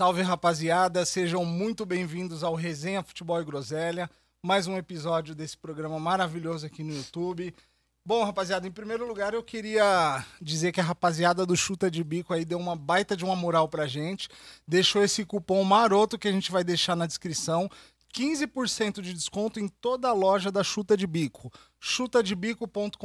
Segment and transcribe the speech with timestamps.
[0.00, 4.08] Salve rapaziada, sejam muito bem-vindos ao Resenha Futebol e Groselha,
[4.42, 7.54] mais um episódio desse programa maravilhoso aqui no YouTube.
[8.02, 12.32] Bom, rapaziada, em primeiro lugar eu queria dizer que a rapaziada do Chuta de Bico
[12.32, 14.30] aí deu uma baita de uma moral pra gente,
[14.66, 17.68] deixou esse cupom maroto que a gente vai deixar na descrição,
[18.14, 21.52] 15% de desconto em toda a loja da Chuta de Bico.
[21.78, 22.96] chutadebico.com.br,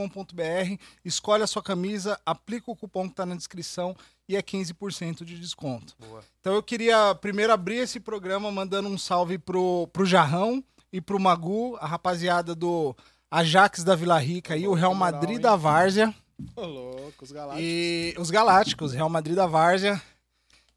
[1.04, 3.94] escolhe a sua camisa, aplica o cupom que está na descrição
[4.28, 5.96] e é 15% de desconto.
[6.00, 6.24] Boa.
[6.40, 11.20] Então eu queria primeiro abrir esse programa mandando um salve pro, pro Jarrão e pro
[11.20, 12.96] Magu, a rapaziada do
[13.30, 16.14] Ajax da Vila Rica e o Real Madrid da Várzea.
[16.56, 17.64] Ô, louco, os galácticos.
[17.64, 20.02] E os Galácticos, Real Madrid da Várzea.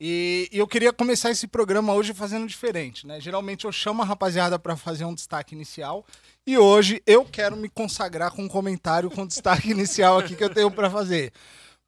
[0.00, 3.20] E, e eu queria começar esse programa hoje fazendo diferente, né?
[3.20, 6.06] Geralmente eu chamo a rapaziada para fazer um destaque inicial
[6.46, 10.54] e hoje eu quero me consagrar com um comentário com destaque inicial aqui que eu
[10.54, 11.32] tenho para fazer.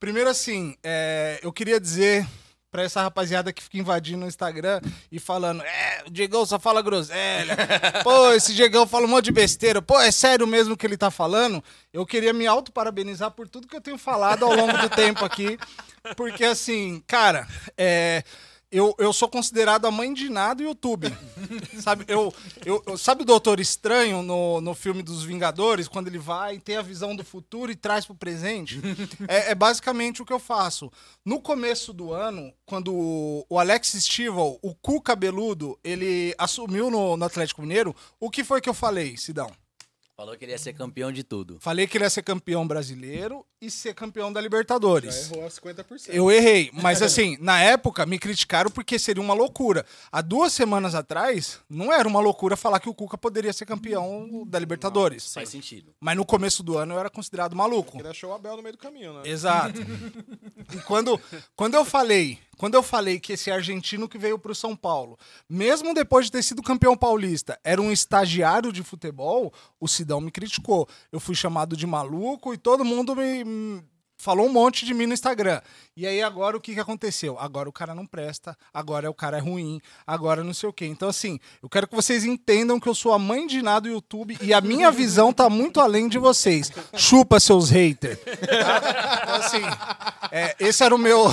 [0.01, 2.27] Primeiro assim, é, eu queria dizer
[2.71, 4.81] pra essa rapaziada que fica invadindo o Instagram
[5.13, 7.55] e falando, é, o Diegão só fala groselha.
[8.03, 9.83] Pô, esse Diegão fala um monte de besteira.
[9.83, 11.63] Pô, é sério mesmo que ele tá falando?
[11.93, 15.59] Eu queria me auto-parabenizar por tudo que eu tenho falado ao longo do tempo aqui.
[16.17, 18.25] Porque, assim, cara, é,
[18.73, 21.13] eu, eu sou considerado a mãe de nada do YouTube.
[21.83, 22.33] sabe, eu,
[22.65, 26.77] eu, sabe o Doutor Estranho no, no filme dos Vingadores, quando ele vai e tem
[26.77, 28.81] a visão do futuro e traz pro presente?
[29.27, 30.91] é, é basicamente o que eu faço.
[31.25, 37.17] No começo do ano, quando o, o Alex Stival, o cu cabeludo, ele assumiu no,
[37.17, 39.51] no Atlético Mineiro, o que foi que eu falei, Sidão?
[40.21, 41.57] Falou que ele ia ser campeão de tudo.
[41.61, 45.31] Falei que ele ia ser campeão brasileiro e ser campeão da Já Libertadores.
[45.31, 46.11] errou a 50%.
[46.11, 49.87] Eu errei, mas assim, na época me criticaram porque seria uma loucura.
[50.13, 54.45] Há duas semanas atrás, não era uma loucura falar que o Cuca poderia ser campeão
[54.47, 55.33] da Libertadores.
[55.33, 55.95] Faz sentido.
[55.99, 57.99] Mas no começo do ano eu era considerado maluco.
[57.99, 59.23] Ele achou o Abel no meio do caminho, né?
[59.25, 59.81] Exato.
[60.73, 61.21] E quando,
[61.57, 65.19] quando eu falei, quando eu falei que esse argentino que veio pro São Paulo,
[65.49, 69.51] mesmo depois de ter sido campeão paulista, era um estagiário de futebol,
[69.81, 70.87] o Sidão me criticou.
[71.11, 73.83] Eu fui chamado de maluco e todo mundo me
[74.21, 75.61] falou um monte de mim no Instagram.
[75.97, 77.39] E aí agora o que, que aconteceu?
[77.39, 80.87] Agora o cara não presta, agora o cara é ruim, agora não sei o quê.
[80.87, 83.89] Então assim, eu quero que vocês entendam que eu sou a mãe de nada do
[83.89, 86.71] YouTube e a minha visão tá muito além de vocês.
[86.95, 88.19] Chupa seus haters.
[88.21, 89.63] Então, assim,
[90.31, 91.25] é, esse era o meu,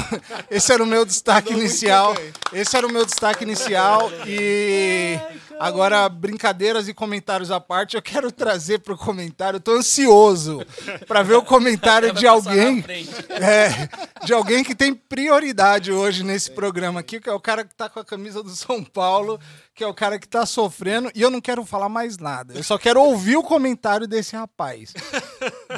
[0.50, 2.16] esse era o meu destaque inicial.
[2.54, 5.20] Esse era o meu destaque inicial e
[5.60, 9.58] agora brincadeiras e comentários à parte, eu quero trazer pro comentário.
[9.58, 10.66] Eu tô ansioso
[11.08, 12.84] para ver o comentário de alguém,
[13.30, 17.76] é, de alguém que tem prioridade hoje nesse programa aqui, que é o cara que
[17.76, 19.40] tá com a camisa do São Paulo,
[19.74, 22.54] que é o cara que tá sofrendo e eu não quero falar mais nada.
[22.54, 24.94] Eu só quero ouvir o comentário desse rapaz.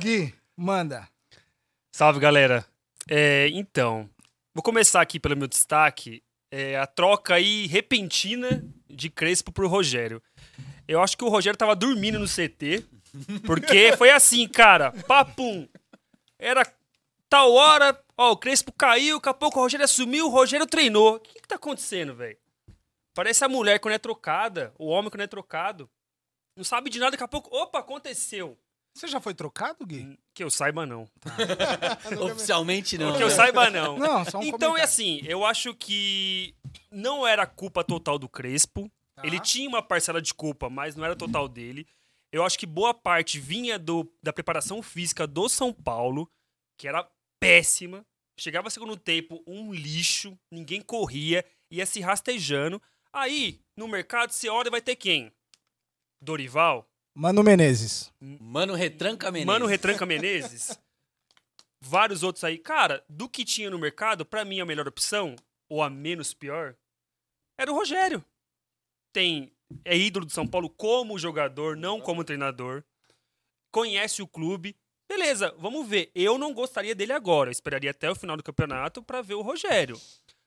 [0.02, 1.08] Gui, manda.
[1.92, 2.66] Salve, galera.
[3.10, 4.10] É, então,
[4.54, 6.24] vou começar aqui pelo meu destaque.
[6.52, 10.22] É, a troca aí repentina de Crespo pro Rogério.
[10.88, 12.84] Eu acho que o Rogério tava dormindo no CT,
[13.46, 15.68] porque foi assim, cara, papum.
[16.40, 16.66] Era
[17.30, 21.16] tal hora, ó, o Crespo caiu, daqui a pouco o Rogério assumiu, o Rogério treinou.
[21.16, 22.38] O que que tá acontecendo, velho?
[23.14, 25.90] Parece a mulher quando é trocada, o homem quando é trocado.
[26.56, 28.58] Não sabe de nada, daqui a pouco, opa, aconteceu.
[29.00, 30.20] Você já foi trocado, Gui?
[30.34, 31.10] Que eu saiba, não.
[32.34, 33.16] Oficialmente não.
[33.16, 33.34] Que eu né?
[33.34, 33.96] saiba, não.
[33.98, 36.54] Não, só um Então é assim, eu acho que
[36.92, 38.92] não era culpa total do Crespo.
[39.16, 39.26] Tá.
[39.26, 41.88] Ele tinha uma parcela de culpa, mas não era total dele.
[42.30, 46.30] Eu acho que boa parte vinha do, da preparação física do São Paulo,
[46.78, 48.06] que era péssima.
[48.38, 52.82] Chegava segundo tempo, um lixo, ninguém corria, ia se rastejando.
[53.14, 55.32] Aí, no mercado, você olha e vai ter quem?
[56.22, 56.89] Dorival?
[57.14, 58.12] Mano Menezes.
[58.20, 59.48] Mano Retranca Menezes.
[59.48, 60.80] Mano Retranca Menezes.
[61.82, 62.58] Vários outros aí.
[62.58, 65.36] Cara, do que tinha no mercado, pra mim a melhor opção,
[65.70, 66.76] ou a menos pior,
[67.58, 68.24] era o Rogério.
[69.14, 69.52] Tem.
[69.86, 72.84] É ídolo do São Paulo como jogador, não como treinador.
[73.72, 74.76] Conhece o clube.
[75.08, 76.12] Beleza, vamos ver.
[76.14, 77.50] Eu não gostaria dele agora.
[77.50, 80.00] Eu esperaria até o final do campeonato pra ver o Rogério.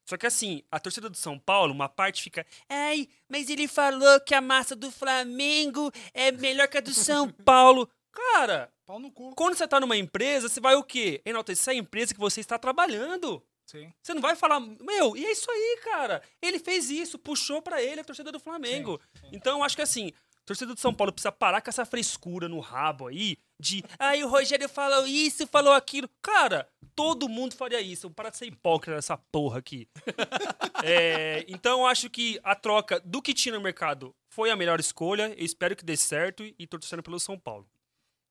[0.05, 2.45] Só que assim, a torcida do São Paulo, uma parte fica.
[2.69, 7.29] Ai, mas ele falou que a massa do Flamengo é melhor que a do São
[7.45, 7.89] Paulo.
[8.11, 9.35] Cara, Pau no cu.
[9.35, 11.23] quando você tá numa empresa, você vai o quê?
[11.25, 13.43] Enaltecer a empresa que você está trabalhando.
[13.65, 13.91] Sim.
[14.03, 16.21] Você não vai falar, meu, e é isso aí, cara.
[16.43, 19.01] Ele fez isso, puxou pra ele a torcida do Flamengo.
[19.33, 20.13] Então, eu acho que assim,
[20.53, 24.23] a torcida do São Paulo precisa parar com essa frescura no rabo aí de, ai,
[24.23, 26.09] o Rogério falou isso, falou aquilo.
[26.21, 28.11] Cara, todo mundo faria isso.
[28.11, 29.89] Para de ser hipócrita nessa porra aqui.
[30.85, 34.81] É, então, eu acho que a troca do que tinha no mercado foi a melhor
[34.81, 35.33] escolha.
[35.39, 37.69] Eu espero que dê certo e tô torcendo pelo São Paulo.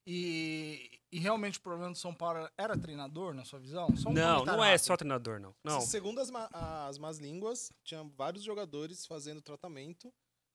[0.05, 3.95] E, E realmente o problema do São Paulo era treinador, na sua visão?
[3.95, 4.85] Só um não, não é rápido.
[4.85, 5.55] só treinador, não.
[5.63, 5.79] Não.
[5.79, 10.11] Segundo as, as más línguas, tinha vários jogadores fazendo tratamento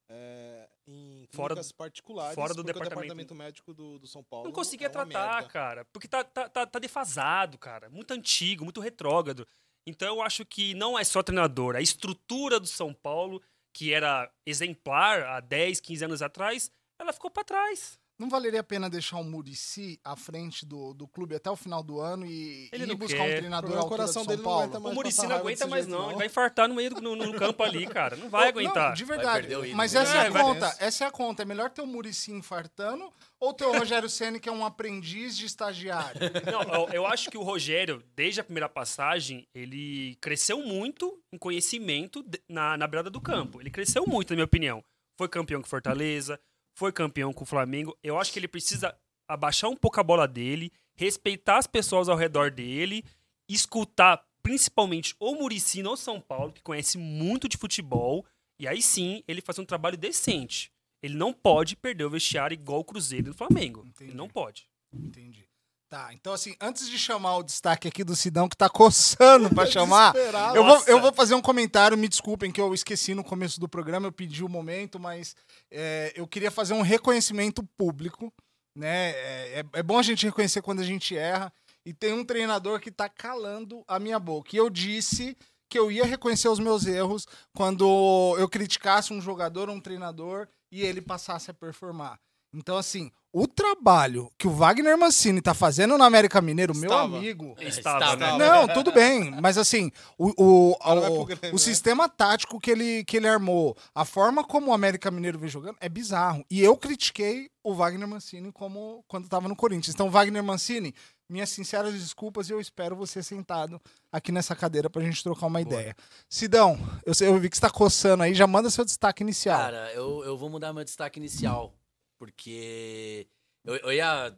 [0.08, 2.34] é, em Fora clínicas particulares.
[2.34, 3.00] fora do departamento.
[3.00, 5.48] departamento médico do, do São Paulo Não conseguia é tratar, merda.
[5.48, 5.84] cara.
[5.86, 7.88] Porque tá, tá, tá, tá defasado, cara.
[7.90, 9.46] Muito antigo, muito retrógrado.
[9.86, 11.76] Então eu acho que não é só treinador.
[11.76, 13.42] A estrutura do São Paulo,
[13.72, 17.98] que era exemplar há 10, 15 anos atrás, ela ficou pra trás.
[18.18, 21.82] Não valeria a pena deixar o Murici à frente do, do clube até o final
[21.82, 23.34] do ano e, Ele e não buscar quer.
[23.34, 24.62] um treinador O à altura do coração São dele não Paulo?
[24.64, 25.98] aguenta O Murici não aguenta mais, não.
[25.98, 26.08] não.
[26.10, 28.16] Ele vai infartar no meio do no, no campo ali, cara.
[28.16, 28.94] Não vai Não, aguentar.
[28.94, 29.48] de Vai verdade.
[29.74, 30.76] Mas essa é, É, a conta.
[30.80, 31.42] Essa é a conta.
[31.42, 35.36] É melhor ter o Murici infartando ou ter o Rogério Ceni que é um aprendiz
[35.36, 36.18] de estagiário?
[36.50, 41.36] Não, eu, eu acho que o Rogério, desde a primeira passagem, ele cresceu muito em
[41.36, 43.60] conhecimento de- na, na beirada do campo.
[43.60, 44.82] Ele cresceu muito, na minha opinião.
[45.18, 46.40] Foi campeão com Fortaleza,
[46.76, 47.96] foi campeão com o Flamengo.
[48.02, 48.94] Eu acho que ele precisa
[49.26, 53.02] abaixar um pouco a bola dele, respeitar as pessoas ao redor dele,
[53.49, 58.25] escutar principalmente o Murici no São Paulo, que conhece muito de futebol,
[58.61, 60.70] e aí sim ele fazer um trabalho decente.
[61.02, 63.81] Ele não pode perder o vestiário igual o Cruzeiro e o Flamengo.
[63.87, 64.11] Entendi.
[64.11, 64.69] Ele não pode.
[64.93, 65.49] Entendi.
[65.88, 69.64] Tá, então assim, antes de chamar o destaque aqui do Sidão, que tá coçando pra
[69.70, 70.12] chamar,
[70.56, 73.68] eu vou, eu vou fazer um comentário, me desculpem que eu esqueci no começo do
[73.68, 75.36] programa, eu pedi o momento, mas
[75.70, 78.32] é, eu queria fazer um reconhecimento público,
[78.76, 79.10] né?
[79.10, 81.52] É, é- é bom a gente reconhecer quando a gente erra,
[81.84, 84.50] e tem um treinador que tá calando a minha boca.
[84.52, 85.36] E eu disse
[85.70, 90.48] que eu ia reconhecer os meus erros quando eu criticasse um jogador ou um treinador
[90.72, 92.18] e ele passasse a performar.
[92.56, 97.16] Então, assim, o trabalho que o Wagner Mancini tá fazendo no América Mineiro, meu Estava.
[97.18, 97.54] amigo.
[97.60, 98.38] Estava, Estava.
[98.38, 98.46] né?
[98.46, 101.58] Não, tudo bem, mas assim, o, o, o, Grêmio, o né?
[101.58, 105.76] sistema tático que ele, que ele armou, a forma como o América Mineiro vem jogando
[105.80, 106.42] é bizarro.
[106.50, 109.94] E eu critiquei o Wagner Mancini como quando tava no Corinthians.
[109.94, 110.94] Então, Wagner Mancini,
[111.28, 113.78] minhas sinceras desculpas e eu espero você sentado
[114.10, 115.94] aqui nessa cadeira pra gente trocar uma ideia.
[116.30, 119.58] Sidão, eu, sei- eu vi que você tá coçando aí, já manda seu destaque inicial.
[119.58, 121.74] Cara, eu, eu vou mudar meu destaque inicial.
[122.18, 123.26] Porque
[123.64, 124.34] eu, eu ia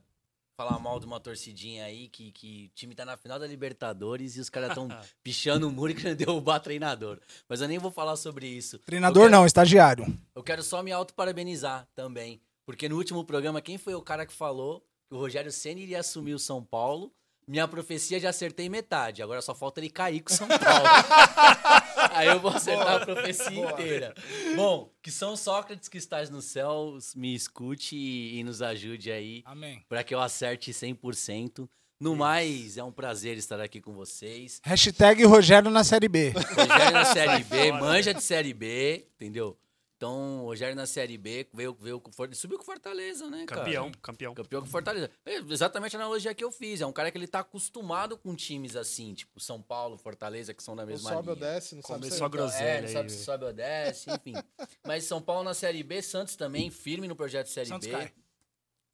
[0.56, 4.36] falar mal de uma torcidinha aí que, que o time tá na final da Libertadores
[4.36, 4.88] e os caras tão
[5.22, 7.20] pichando o muro e querendo derrubar treinador.
[7.48, 8.78] Mas eu nem vou falar sobre isso.
[8.80, 10.06] Treinador Eu quero- não, estagiário.
[10.34, 12.40] Eu quero só me auto-parabenizar também.
[12.66, 16.00] Porque no último programa, quem foi o cara que falou que o Rogério Senna iria
[16.00, 17.12] assumir o São Paulo?
[17.46, 19.22] Minha profecia já acertei metade.
[19.22, 20.58] Agora só falta ele cair com o São Paulo.
[22.12, 24.14] Aí eu vou acertar a profecia inteira.
[24.56, 29.42] Bom, que São Sócrates que estás nos céus, me escute e, e nos ajude aí
[29.44, 29.84] Amém.
[29.88, 31.68] para que eu acerte 100%.
[32.00, 34.60] No mais, é um prazer estar aqui com vocês.
[34.64, 36.30] Hashtag Rogério na Série B.
[36.30, 39.58] Rogério na Série B, manja de Série B, entendeu?
[39.98, 43.62] Então, o Rogério na Série B veio, veio com For- subiu com Fortaleza, né, cara?
[43.62, 44.32] Campeão, campeão.
[44.32, 45.10] Campeão com Fortaleza.
[45.26, 46.80] É exatamente a analogia que eu fiz.
[46.80, 50.62] É um cara que ele tá acostumado com times assim, tipo São Paulo, Fortaleza, que
[50.62, 51.46] são da Não mesma sobe ou linha.
[51.52, 52.64] desce, não sabe Começou se a groselha.
[52.68, 54.34] É, não sabe se sobe ou desce, enfim.
[54.86, 57.92] Mas São Paulo na Série B, Santos também, firme no projeto Série Santos B.
[57.92, 58.12] cai.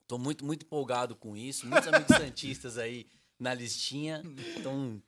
[0.08, 1.66] Tô muito, muito empolgado com isso.
[1.66, 3.06] Muitos amigos santistas aí
[3.38, 4.22] na listinha.
[4.56, 5.02] Então,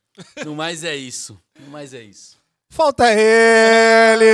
[0.44, 1.40] no mais é isso.
[1.58, 2.38] No mais é isso.
[2.68, 4.24] Falta ele!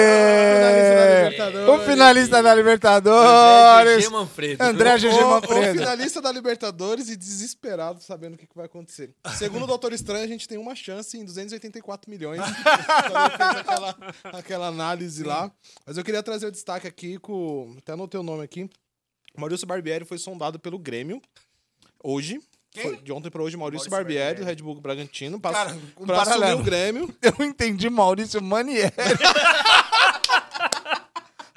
[1.30, 4.04] Finalista da O finalista da André Libertadores.
[4.04, 4.62] GG Manfredo.
[4.64, 5.78] André GG O- O Manfredo.
[5.78, 9.14] finalista da Libertadores e desesperado sabendo o que, que vai acontecer.
[9.38, 12.40] Segundo o Doutor Estranho, a gente tem uma chance em 284 milhões.
[12.42, 15.50] fez aquela, aquela análise lá.
[15.86, 17.74] Mas eu queria trazer o destaque aqui com.
[17.78, 18.68] Até anotei o nome aqui.
[19.36, 21.20] Maurício Barbieri foi sondado pelo Grêmio
[22.02, 22.40] hoje.
[22.72, 22.82] Quem?
[22.84, 24.44] Foi de ontem para hoje, Maurício, Maurício Barbieri, Barbieri.
[24.44, 27.14] do Red Bull Bragantino, pra, Cara, um pra assumir o Grêmio.
[27.20, 28.90] Eu entendi Maurício Manieri.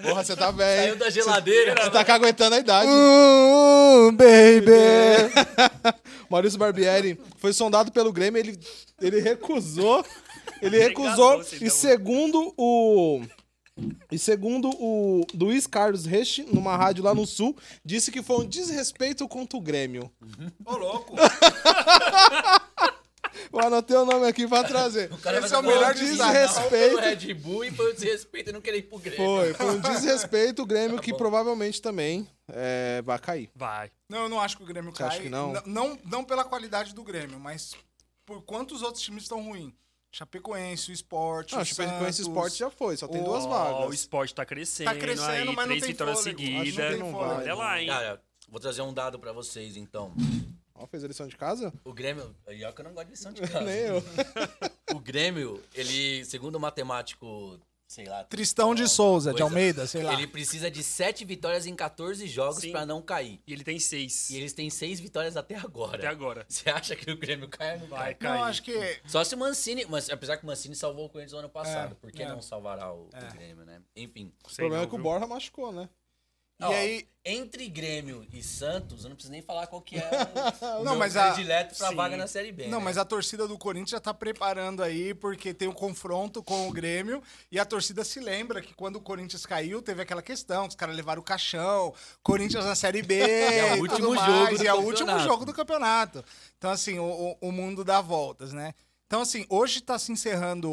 [0.03, 0.95] Porra, você tá Saiu velho.
[0.97, 1.73] da geladeira.
[1.81, 2.89] Você tá aguentando a idade.
[2.91, 5.95] Uh, baby.
[6.29, 8.59] Maurício Barbieri foi sondado pelo Grêmio, ele,
[9.01, 10.05] ele recusou.
[10.61, 11.37] Ele Obrigado, recusou.
[11.37, 13.21] você, E segundo o.
[14.09, 18.47] E segundo o Luiz Carlos Reche, numa rádio lá no Sul, disse que foi um
[18.47, 20.09] desrespeito contra o Grêmio.
[20.65, 21.15] Ô, louco.
[23.51, 25.11] Eu anotei o nome aqui pra trazer.
[25.11, 26.69] O cara Esse é o melhor desrespeito.
[26.69, 29.17] pelo Red Bull e foi o desrespeito e não querer ir pro Grêmio.
[29.25, 33.49] Foi, foi um desrespeito o Grêmio Tá que provavelmente também é, vai cair.
[33.55, 33.91] Vai.
[34.09, 35.07] Não, eu não acho que o Grêmio Você cai.
[35.09, 35.51] acha que não?
[35.53, 35.99] N- não?
[36.05, 37.73] Não pela qualidade do Grêmio, mas
[38.25, 39.73] por quantos outros times estão ruins.
[40.17, 42.19] Chapecoense, o Sport, Não, o Chapecoense Santos.
[42.19, 43.95] Sport já foi, só tem o- duas Ó, O vagas.
[43.99, 46.39] esporte tá crescendo, Tá crescendo, aí, mas não três tem vitórias fôlego.
[46.41, 46.99] Acho que seguidas.
[46.99, 47.87] não vai, Olha lá, hein?
[47.87, 50.13] Cara, vou trazer um dado pra vocês, então.
[50.73, 51.73] Ó, fez a lição de casa?
[51.83, 52.33] O Grêmio...
[52.49, 53.61] E eu não gosto de lição de casa.
[53.65, 54.03] Nem eu.
[54.93, 58.23] O Grêmio, ele, segundo o matemático sei lá.
[58.23, 59.43] Tristão de Souza, de coisa.
[59.45, 60.13] Almeida, sei lá.
[60.13, 63.41] Ele precisa de 7 vitórias em 14 jogos pra não cair.
[63.45, 64.29] E ele tem seis.
[64.29, 65.97] E eles têm 6 vitórias até agora.
[65.97, 66.45] Até agora.
[66.49, 68.17] Você acha que o Grêmio cai ou não Vai.
[68.19, 69.85] Não, acho que Só se o Mancini.
[69.85, 71.93] Mas, apesar que o Mancini salvou o Corinthians no ano passado.
[71.93, 72.27] É, por que é.
[72.27, 73.33] não salvará o, o É.
[73.33, 73.81] Grêmio, né?
[73.95, 74.33] Enfim.
[74.43, 74.97] O problema não, é que o?
[74.97, 75.89] Borja machucou, né?
[76.59, 80.01] E Ó, aí- Entre Grêmio e Santos, eu não preciso nem falar qual que é
[80.79, 81.95] o, Não, meu mas a- predileto pra Sim.
[81.95, 82.67] vaga na Série B.
[82.67, 82.85] Não, né?
[82.85, 86.71] mas a torcida do Corinthians já tá preparando aí, porque tem o confronto com o
[86.71, 90.69] Grêmio, e a torcida se lembra que quando o Corinthians caiu, teve aquela questão, que
[90.69, 94.63] os caras levaram o caixão, Corinthians na Série B, É o último jogo mais, do
[94.63, 96.23] e é o último jogo do campeonato.
[96.59, 98.75] Então, assim, o, o- o mundo dá voltas, né?
[99.07, 100.69] Então, assim, hoje tá se encerrando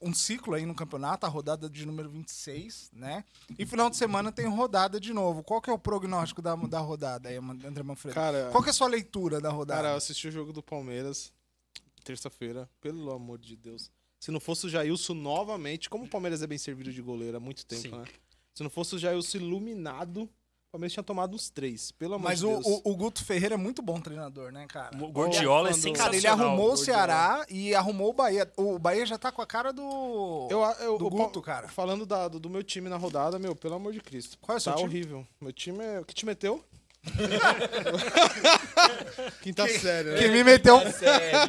[0.00, 3.24] um ciclo aí no campeonato, a rodada de número 26, né?
[3.58, 5.42] E final de semana tem rodada de novo.
[5.42, 8.14] Qual que é o prognóstico da, da rodada aí, André Manfredo?
[8.14, 9.82] Cara, Qual que é a sua leitura da rodada?
[9.82, 11.32] cara, eu assisti o jogo do Palmeiras
[12.04, 13.90] terça-feira, pelo amor de Deus.
[14.18, 17.40] Se não fosse o Jailson novamente, como o Palmeiras é bem servido de goleiro há
[17.40, 17.90] muito tempo, Sim.
[17.90, 18.04] né?
[18.54, 20.28] Se não fosse o Jailson iluminado,
[20.68, 22.66] o Palmeiras tinha tomado uns três, pelo amor Mas de o, Deus.
[22.66, 24.94] o, o Guto Ferreira é muito bom treinador, né, cara?
[25.02, 25.96] O Gordiola é sensacional.
[26.04, 26.76] Cara, ele arrumou o.
[26.76, 28.52] Ceará e arrumou o Bahia.
[28.54, 30.46] O Bahia já tá com a cara do.
[30.50, 31.68] Eu, eu, do o Guto, cara.
[31.68, 34.36] Falando da- do, do meu time na rodada, meu, pelo amor de Cristo.
[34.42, 34.90] Qual é o seu tá time?
[34.90, 35.26] horrível.
[35.40, 36.04] Meu time é.
[36.06, 36.62] Que time é teu?
[39.42, 40.18] Quinta série, né?
[40.18, 40.80] Quem me meteu,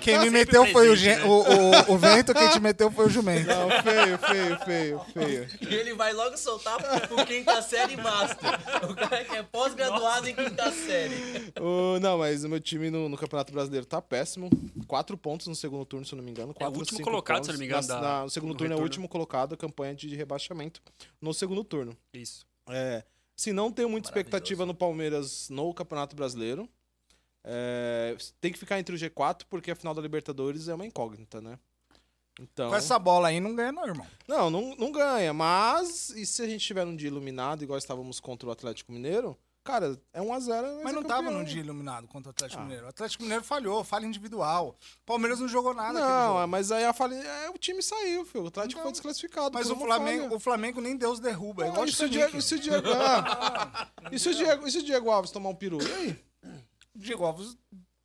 [0.01, 1.25] quem me meteu foi o, presente, né?
[1.25, 3.47] o, o, o vento, quem te meteu foi o jumento.
[3.47, 5.47] Não, feio, feio, feio, feio.
[5.69, 6.77] E ele vai logo soltar
[7.11, 8.49] o quinta série master.
[8.89, 11.51] O cara que é pós-graduado em quinta série.
[11.59, 14.49] Ô, não, mas o meu time no, no Campeonato Brasileiro tá péssimo.
[14.87, 16.53] Quatro pontos no segundo turno, se eu não me engano.
[16.53, 17.47] Quatro, É último cinco colocado, pontos.
[17.47, 18.85] se eu não me engano, Na- da- na- o segundo do turno é o retorno.
[18.85, 20.81] último colocado, campanha de rebaixamento
[21.21, 21.95] no segundo turno.
[22.13, 22.45] Isso.
[22.69, 23.03] É,
[23.35, 26.69] se não tenho muita expectativa no Palmeiras no Campeonato Brasileiro.
[27.43, 31.41] É, tem que ficar entre o G4, porque a final da Libertadores é uma incógnita,
[31.41, 31.57] né?
[32.39, 32.69] Então.
[32.69, 34.07] Com essa bola aí não ganha, não, irmão.
[34.27, 35.33] Não, não, não ganha.
[35.33, 39.37] Mas, e se a gente tiver num dia iluminado, igual estávamos contra o Atlético Mineiro?
[39.61, 40.81] Cara, é 1x0.
[40.83, 42.63] Mas não tava num dia iluminado contra o Atlético Ah.
[42.63, 42.85] Mineiro.
[42.85, 44.69] O Atlético Mineiro falhou, falha individual.
[45.01, 48.25] O Palmeiras não jogou nada Não, é, mas aí a falha, é, o time saiu,
[48.25, 48.45] filho.
[48.45, 49.51] O Atlético Então, foi desclassificado.
[49.53, 50.35] Mas o Flamengo, falha.
[50.35, 51.65] o Flamengo nem Deus derruba.
[51.65, 52.31] É Ah, igual e, se o Titanic.
[52.31, 55.29] Diego, e se o Diego, ah, e se o Diego, e se o Diego Alves
[55.29, 55.77] tomar um peru?
[55.83, 56.19] E aí?
[56.95, 57.57] Diego Alves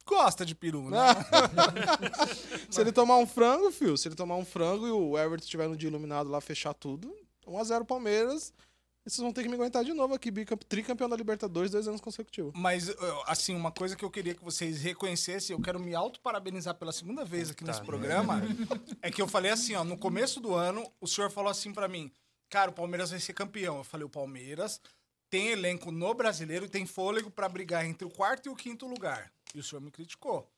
[0.06, 0.98] gosta de peru, né?
[2.70, 5.68] se ele tomar um frango, filho, se ele tomar um frango e o Everton estiver
[5.68, 7.14] no dia iluminado lá, fechar tudo,
[7.46, 8.52] 1x0 Palmeiras,
[9.06, 11.86] e vocês vão ter que me aguentar de novo aqui, bicamp- tricampeão da Libertadores, dois
[11.86, 12.52] anos consecutivos.
[12.56, 12.88] Mas,
[13.26, 17.22] assim, uma coisa que eu queria que vocês reconhecessem, eu quero me auto-parabenizar pela segunda
[17.24, 18.40] vez aqui nesse programa,
[19.02, 21.86] é que eu falei assim, ó, no começo do ano, o senhor falou assim pra
[21.86, 22.10] mim,
[22.48, 23.76] cara, o Palmeiras vai ser campeão.
[23.78, 24.80] Eu falei, o Palmeiras
[25.34, 28.86] tem elenco no brasileiro e tem fôlego pra brigar entre o quarto e o quinto
[28.86, 29.32] lugar.
[29.52, 30.48] E o senhor me criticou.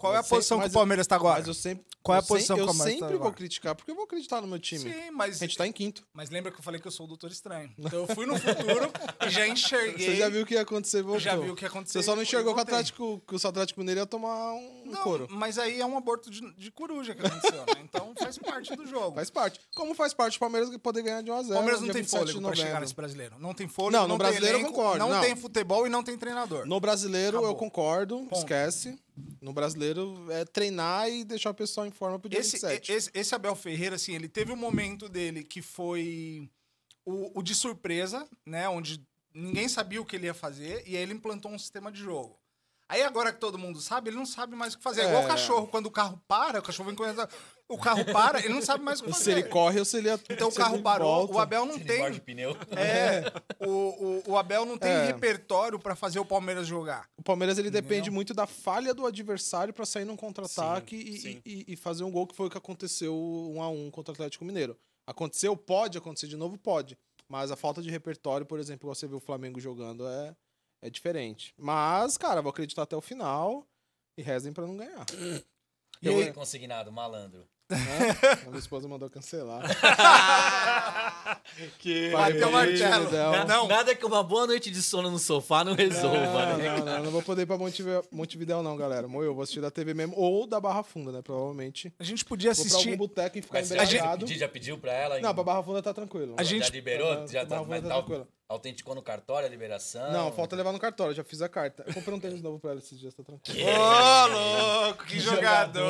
[0.00, 1.38] Qual é a posição que o Palmeiras tá agora?
[1.40, 1.84] Mas eu sempre.
[2.02, 3.34] Qual é a eu posição que o Eu Palmeiras tá sempre vou agora?
[3.36, 4.90] criticar, porque eu vou acreditar no meu time.
[4.90, 6.02] Sim, mas, A gente tá em quinto.
[6.14, 7.70] mas lembra que eu falei que eu sou o Doutor Estranho.
[7.78, 8.90] Então eu fui no futuro
[9.26, 10.06] e já enxerguei.
[10.06, 11.20] Você já viu o que ia acontecer voltou.
[11.20, 12.00] já viu o que aconteceu.
[12.00, 12.62] Você só não enxergou que o.
[12.62, 15.26] Atlético, que o Atlético Mineiro ia tomar um Não, couro.
[15.30, 17.74] mas aí é um aborto de, de coruja que aconteceu, né?
[17.84, 19.14] Então faz parte do jogo.
[19.16, 19.60] Faz parte.
[19.76, 22.02] Como faz parte o Palmeiras poder ganhar de 1 a 0 O Palmeiras não tem
[22.02, 23.36] 27 de fôlego pra chegar nesse brasileiro.
[23.38, 25.20] Não tem fôlego, Não, não, no tem brasileiro eu elenco, concordo, não, não.
[25.20, 26.64] tem futebol e não tem treinador.
[26.66, 27.56] No brasileiro eu Acabou.
[27.58, 28.98] concordo, esquece.
[29.40, 32.92] No brasileiro é treinar e deixar o pessoal em forma pro dia Esse, 27.
[32.92, 36.48] esse, esse Abel Ferreira, assim, ele teve um momento dele que foi
[37.04, 38.68] o, o de surpresa, né?
[38.68, 42.00] Onde ninguém sabia o que ele ia fazer e aí ele implantou um sistema de
[42.00, 42.39] jogo.
[42.92, 45.02] Aí agora que todo mundo sabe, ele não sabe mais o que fazer.
[45.02, 45.28] É igual o É.
[45.28, 47.24] cachorro, quando o carro para, o cachorro vem correndo,
[47.68, 49.30] o carro para, ele não sabe mais o que se fazer.
[49.30, 51.34] ele corre ou se ele Então o se carro parou, volta.
[51.34, 52.10] o Abel não Ele tem.
[52.10, 52.50] o pneu.
[52.76, 53.32] É,
[53.64, 55.06] o, o, o Abel não tem É.
[55.06, 57.08] repertório pra fazer o Palmeiras jogar.
[57.16, 61.18] O Palmeiras ele depende muito da falha do adversário pra sair num contra-ataque Sim, e,
[61.18, 61.42] sim.
[61.46, 63.14] e- e fazer um gol que foi o que aconteceu
[63.54, 64.76] 1 a 1 contra o Atlético Mineiro.
[65.06, 66.98] Aconteceu, pode acontecer de novo, pode.
[67.28, 70.34] Mas a falta de repertório, por exemplo, você vê o Flamengo jogando, é,
[70.82, 71.54] é diferente.
[71.58, 73.66] Mas, cara, vou acreditar até o final
[74.16, 75.06] e rezem pra não ganhar.
[76.02, 77.46] E Eu aí- consignado, malandro.
[77.72, 79.62] A minha esposa mandou cancelar.
[81.78, 82.10] Que...
[82.10, 83.10] Bateu o martelo.
[83.10, 83.46] Não.
[83.46, 86.68] Não, Nada que uma boa noite de sono no sofá não resolva, Não, né?
[86.78, 89.06] não, não, não vou poder ir pra Montevideo, Montevideo não, galera.
[89.06, 91.22] Mo, Eu vou assistir da TV mesmo, ou da Barra Funda, né?
[91.22, 91.92] Provavelmente.
[91.98, 92.96] a gente podia Vou pra algum assistir.
[92.96, 94.26] boteco e ficar você já, embriagado.
[94.26, 95.20] pedi- já pediu pra ela?
[95.20, 96.34] Não, pra Barra Funda tá tranquilo.
[96.38, 97.26] A gente- Já liberou?
[97.28, 98.28] Já tá, tá tá, tranquilo.
[98.50, 100.12] Autenticou no cartório a liberação?
[100.12, 101.84] Não, falta levar no cartório, já fiz a carta.
[101.86, 103.60] Eu comprei um tênis novo pra ela esses dias, tá tranquilo.
[103.70, 104.26] Ô,
[104.86, 105.80] louco, que jogador!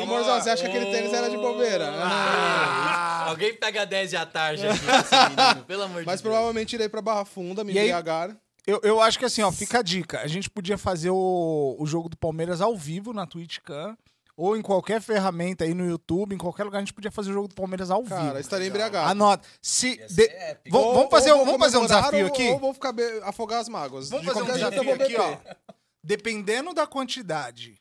[0.00, 1.90] Ô, Amorzão, você acha que aquele tênis era de bobeira?
[1.94, 6.20] Ah, Alguém pega 10 de à tarde aqui pra esse menino, pelo amor de Mas
[6.20, 6.32] Deus.
[6.32, 8.36] provavelmente irei pra Barra Funda, me E embriagar.
[8.66, 10.20] eu, eu acho que assim, ó, fica a dica.
[10.20, 13.96] A gente podia fazer o, o jogo do Palmeiras ao vivo na Twitch Cam
[14.36, 17.32] ou em qualquer ferramenta aí no YouTube, em qualquer lugar, a gente podia fazer o
[17.32, 18.38] jogo do Palmeiras ao Cara, vivo.
[18.38, 19.10] estaria embriagado.
[19.10, 19.48] Anota.
[19.62, 20.30] Se de-
[20.72, 22.48] Ou- vamos fazer, ou um- vamos fazer um desafio ou- aqui?
[22.50, 24.10] Ou vou ficar be- afogar as mágoas.
[24.10, 25.38] Vamos De fazer um desafio aqui, ó.
[26.04, 27.80] Dependendo da quantidade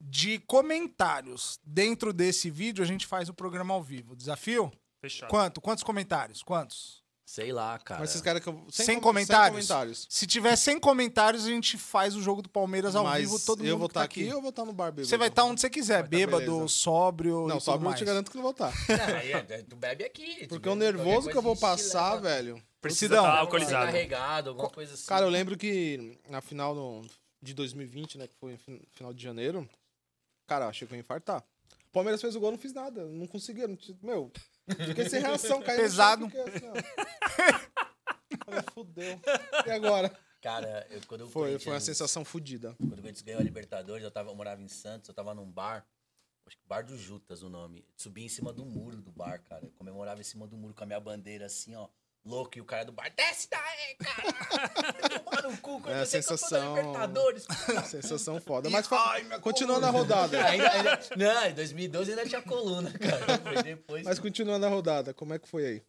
[0.00, 4.16] de comentários dentro desse vídeo, a gente faz o programa ao vivo.
[4.16, 4.72] Desafio?
[5.00, 5.28] Fechado.
[5.30, 5.60] Quanto?
[5.60, 6.42] Quantos comentários?
[6.42, 7.01] Quantos?
[7.24, 8.00] Sei lá, cara.
[8.00, 8.66] Mas vocês querem que eu...
[8.70, 9.66] Sem com- comentários?
[9.66, 10.06] comentários.
[10.10, 13.60] Se tiver 100 comentários, a gente faz o jogo do Palmeiras ao Mas vivo, todo
[13.60, 15.06] mundo eu vou que tá estar aqui ou eu vou estar no bar bêbado?
[15.08, 16.68] Você vai estar onde você quiser, Vai tá bêbado, beleza.
[16.68, 17.98] sóbrio Não, e só tudo eu mais.
[17.98, 18.72] te garanto que não vou estar.
[18.88, 20.46] Não, aí é- tu bebe aqui.
[20.48, 22.62] Porque o nervoso que eu vou passar, leva- velho...
[22.80, 23.86] Precisa estar Tá alcoolizado.
[23.86, 25.06] carregado, alguma coisa assim.
[25.06, 27.04] Cara, eu lembro que na final
[27.40, 29.66] de 2020, né, que foi fin- final de janeiro,
[30.48, 31.44] cara, eu achei que eu ia infartar.
[31.86, 34.32] O Palmeiras fez o gol, não fiz nada, não conseguia, não meu,
[34.86, 36.26] fiquei sem reação, chão, Pesado.
[36.28, 37.82] fiquei assim, ó.
[38.44, 39.20] Falei, fudeu.
[39.66, 40.16] E agora?
[40.40, 42.74] Cara, eu, quando o Foi, foi uma sensação fodida.
[42.76, 45.50] Quando o Corinthians ganhou a Libertadores, eu, tava, eu morava em Santos, eu tava num
[45.50, 45.86] bar,
[46.46, 47.86] acho que Bar do Jutas o nome.
[47.96, 49.66] Subi em cima do muro do bar, cara.
[49.66, 51.88] Eu comemorava em cima do muro com a minha bandeira assim, ó.
[52.24, 55.10] Louco, e o cara do bar, desce daí, cara!
[55.24, 57.44] Tomar no cu, É sensação- Libertadores.
[57.90, 58.70] Sensação foda.
[58.70, 60.38] Mas fa- continuando a rodada.
[60.46, 63.62] Ainda, ainda, não, em 2012 ainda tinha coluna, cara.
[63.62, 64.04] Depois.
[64.04, 65.82] Mas continuando a rodada, como é que foi aí?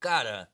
[0.00, 0.48] Cara,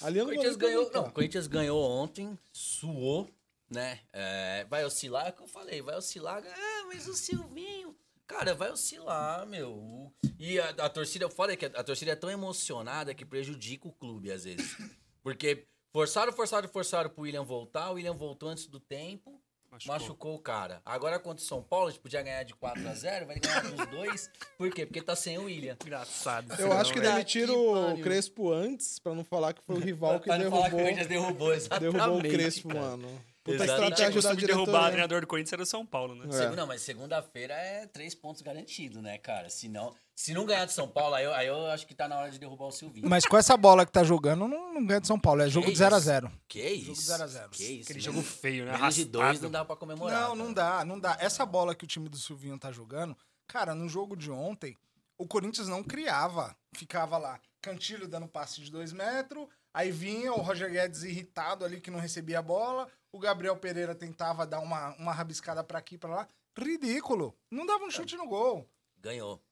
[0.00, 0.90] Ali eu Corinthians ganhou.
[0.90, 3.28] Não, o Corinthians ganhou ontem, suou,
[3.68, 4.00] né?
[4.10, 6.42] É, vai oscilar, é o que eu falei, vai oscilar.
[6.46, 7.94] Ah, mas o Silvinho.
[8.26, 10.12] Cara, vai oscilar, meu.
[10.38, 13.86] E a, a torcida, fora é que a, a torcida é tão emocionada que prejudica
[13.86, 14.76] o clube, às vezes.
[15.22, 19.40] Porque forçaram, forçaram, forçaram pro William voltar, o William voltou antes do tempo.
[19.70, 19.94] Machucou.
[19.94, 20.80] Machucou o cara.
[20.84, 23.62] Agora contra o São Paulo, a gente podia ganhar de 4 a 0 vai ganhar
[23.62, 24.30] dos dois.
[24.56, 24.86] Por quê?
[24.86, 25.76] Porque tá sem o William.
[25.84, 26.52] Engraçado.
[26.58, 27.54] Eu acho que Puta demitiram
[27.94, 28.02] que o.
[28.02, 30.78] Crespo antes, pra não falar que foi o rival que Pra não falar que o
[30.78, 31.92] derrubou, Corinthians derrubou, exatamente.
[31.92, 32.80] derrubou o Crespo, cara.
[32.80, 33.24] mano.
[33.46, 33.58] Puta.
[33.58, 36.26] Quem tinha estratégia de derrubar o treinador do Corinthians era o São Paulo, né?
[36.36, 36.56] É.
[36.56, 39.48] Não, mas segunda-feira é três pontos garantidos, né, cara?
[39.48, 42.08] Se não, se não ganhar de São Paulo, aí eu, aí eu acho que tá
[42.08, 43.08] na hora de derrubar o Silvinho.
[43.08, 45.42] Mas com essa bola que tá jogando, não, não ganha de São Paulo.
[45.42, 46.26] É jogo Que de 0x0.
[46.26, 46.32] isso?
[46.48, 46.84] Que isso?
[46.86, 47.50] Jogo 0 a 0.
[47.50, 47.82] Que isso?
[47.84, 48.72] Aquele menos- jogo feio, né?
[48.72, 50.28] Menos de dois não dá pra comemorar.
[50.28, 50.78] Não, não cara.
[50.78, 51.16] dá, não dá.
[51.20, 54.76] Essa bola que o time do Silvinho tá jogando, cara, no jogo de ontem,
[55.18, 56.56] o Corinthians não criava.
[56.74, 61.80] Ficava lá, Cantilho dando passe de dois metros, aí vinha o Roger Guedes irritado ali
[61.80, 65.96] que não recebia a bola, o Gabriel Pereira tentava dar uma, uma rabiscada pra aqui,
[65.98, 66.28] pra lá.
[66.58, 67.34] Ridículo.
[67.50, 68.68] Não dava um chute no gol.
[68.98, 69.42] Ganhou.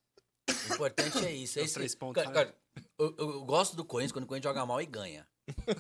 [0.71, 1.59] O importante é isso.
[1.59, 2.45] Os Esse, três pontos, cara, né?
[2.45, 2.57] cara,
[2.99, 5.27] eu, eu- eu gosto do Corinthians quando o Corinthians joga mal e ganha.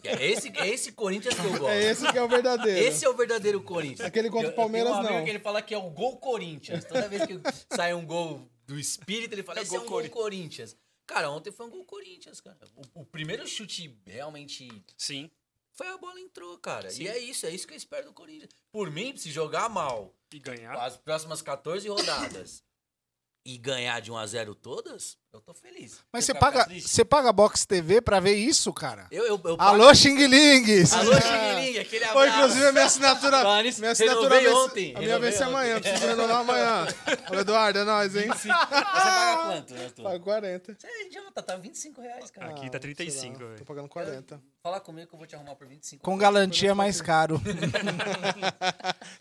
[0.02, 1.68] É esse, é esse Corinthians que eu gosto.
[1.68, 2.78] É esse que é o verdadeiro.
[2.78, 4.06] Esse é o verdadeiro Corinthians.
[4.06, 5.24] Aquele contra o Eu- eu Palmeiras, um amigo não.
[5.24, 6.84] que ele fala que é o gol Corinthians.
[6.84, 7.40] Toda vez que
[7.74, 10.76] sai um gol do espírito, ele fala, É esse é gol um gol Cori- Corinthians.
[11.06, 12.58] Cara, ontem foi um gol Corinthians, cara.
[12.94, 15.30] O, o primeiro chute realmente Sim.
[15.74, 16.90] Foi a bola entrou, cara.
[16.90, 17.04] Sim.
[17.04, 18.50] E é isso, é isso que eu espero do Corinthians.
[18.72, 20.74] Por mim, se jogar mal E ganhar.
[20.76, 22.62] as próximas 14 rodadas
[23.44, 25.98] e ganhar de 1 a 0 todas, eu tô feliz.
[26.12, 29.08] Mas Você paga, você paga Box TV pra ver isso, cara?
[29.10, 30.64] Eu, eu, eu Alô, Xing Ling!
[30.92, 32.18] Alô, Xing aquele abraço.
[32.18, 33.40] Ou, inclusive, a minha assinatura.
[33.40, 35.76] Clarice, minha assinatura vence, ontem, A minha vence amanhã.
[35.78, 35.90] ontem.
[35.90, 36.86] Preciso renovar amanhã.
[37.32, 38.28] Ô, Eduardo, é nóis, hein?
[38.28, 40.76] Você paga quanto, né, Paga 40.
[40.78, 42.50] Você é idiota, tá 25 reais, cara.
[42.50, 43.58] Aqui tá Ah, 35, sei lá, velho.
[43.58, 44.40] Tô pagando 40.
[44.62, 46.00] Fala comigo que eu vou te arrumar por 25.
[46.02, 47.42] Com garantia é mais caro.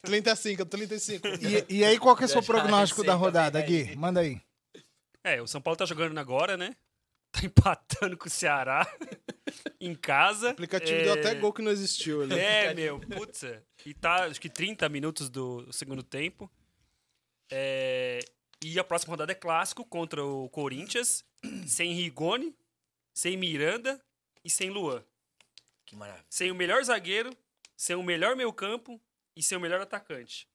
[0.03, 1.27] 35, 35.
[1.43, 3.59] E, e aí, qual que é o seu prognóstico da rodada.
[3.61, 3.95] Gui?
[3.95, 4.39] Manda aí.
[5.23, 6.75] É, o São Paulo tá jogando agora, né?
[7.31, 8.85] Tá empatando com o Ceará
[9.79, 10.47] em casa.
[10.47, 11.03] O aplicativo é...
[11.03, 12.37] deu até gol que não existiu ali.
[12.37, 13.43] É, meu, putz.
[13.85, 16.51] E tá, acho que 30 minutos do segundo tempo.
[17.49, 18.19] É,
[18.63, 21.23] E a próxima rodada é clássico contra o Corinthians,
[21.67, 22.55] sem Rigoni,
[23.13, 24.01] sem Miranda
[24.43, 25.03] e sem Luan.
[25.85, 26.25] Que maravilha.
[26.29, 27.35] Sem o melhor zagueiro,
[27.75, 28.99] sem o melhor meio-campo
[29.35, 30.47] e sem o melhor atacante.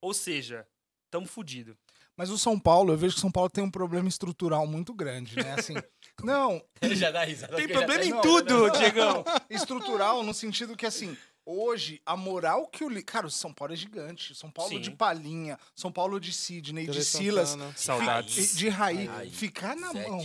[0.00, 0.66] Ou seja,
[1.10, 1.76] tamo fudido.
[2.20, 4.92] Mas o São Paulo, eu vejo que o São Paulo tem um problema estrutural muito
[4.92, 5.54] grande, né?
[5.54, 5.72] Assim,
[6.22, 7.56] não, Ele já dá risada.
[7.56, 8.78] Tem já problema em não, tudo, não, não.
[8.78, 9.24] Diegão.
[9.48, 12.90] estrutural no sentido que, assim, hoje, a moral que o...
[12.90, 14.34] li- Cara, o São Paulo é gigante.
[14.34, 14.80] São Paulo Sim.
[14.82, 17.56] de Palinha, São Paulo de Sidney, de Silas.
[17.74, 18.34] Saudades.
[18.50, 19.06] fi- de Raí.
[19.06, 19.30] Raí.
[19.30, 20.10] Ficar na Sete.
[20.10, 20.22] mão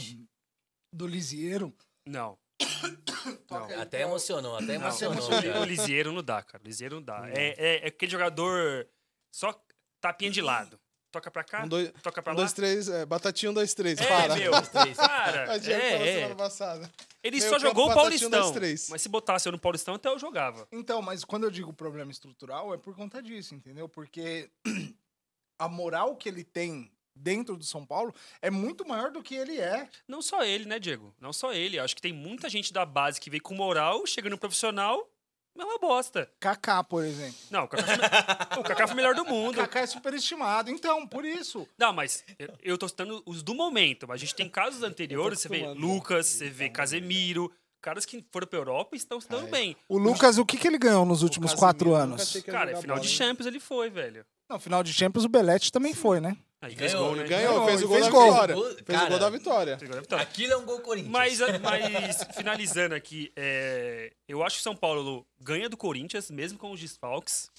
[0.92, 1.74] do Lisieiro...
[2.06, 2.38] Não.
[3.50, 3.82] Não.
[3.82, 5.62] Até emocionou, até Não, emocionou.
[5.62, 6.62] o, Lisieiro não dá, cara.
[6.62, 7.24] O Lisieiro não dá.
[7.30, 8.86] É, é, é aquele jogador
[9.34, 9.58] só
[10.02, 10.78] tapinha de lado.
[11.16, 12.42] Toca pra cá, Um, dois, toca pra um, lá.
[12.42, 12.90] dois, três.
[12.90, 13.98] É, batatinha, um, dois, três.
[13.98, 14.36] É, para.
[14.36, 14.52] meu.
[14.52, 14.98] três.
[15.00, 16.36] Cara, A Diego falou é, semana é.
[16.36, 16.92] passada.
[17.24, 18.52] Ele Meio só jogou o um, dois, Paulistão.
[18.52, 18.90] três.
[18.90, 20.68] Mas se botasse eu no Paulistão, até eu jogava.
[20.74, 23.88] Então, mas quando eu digo problema estrutural, é por conta disso, entendeu?
[23.88, 24.50] Porque
[25.58, 29.58] a moral que ele tem dentro do São Paulo é muito maior do que ele
[29.58, 29.88] é.
[30.06, 31.16] Não só ele, né, Diego?
[31.18, 31.80] Não só ele.
[31.80, 35.10] Acho que tem muita gente da base que veio com moral, chega no profissional
[35.58, 36.30] É uma bosta.
[36.40, 37.36] Kaká, por exemplo.
[37.50, 38.02] Não, o Kaká foi, me-
[38.60, 39.56] o Kaká foi o melhor do mundo.
[39.56, 41.68] Kaká é superestimado, então, por isso.
[41.78, 42.24] Não, mas
[42.62, 44.08] eu- tô citando os do momento.
[44.08, 48.48] Mas a gente tem casos anteriores, você vê Lucas, você vê Casemiro, caras que foram
[48.48, 49.78] pra Europa e estão se dando bem.
[49.88, 52.34] O Lucas, o que, que ele ganhou nos últimos quatro anos?
[52.46, 53.08] Cara, final de?
[53.08, 54.26] Champions ele foi, velho.
[54.50, 56.36] Não, final de Champions o Belete também foi, né?
[56.62, 57.24] Aí fez Ganhou, gol, né?
[57.28, 58.26] Ganhou, Ganhou, fez o gol fez da gol.
[58.32, 58.56] vitória.
[58.56, 59.78] Gol- Fez o cara, gol da vitória.
[60.20, 61.12] Aquilo é um gol Corinthians.
[61.12, 66.58] Mas, mas finalizando aqui, é, eu acho que o São Paulo ganha do Corinthians, mesmo
[66.58, 67.52] com os desfalques.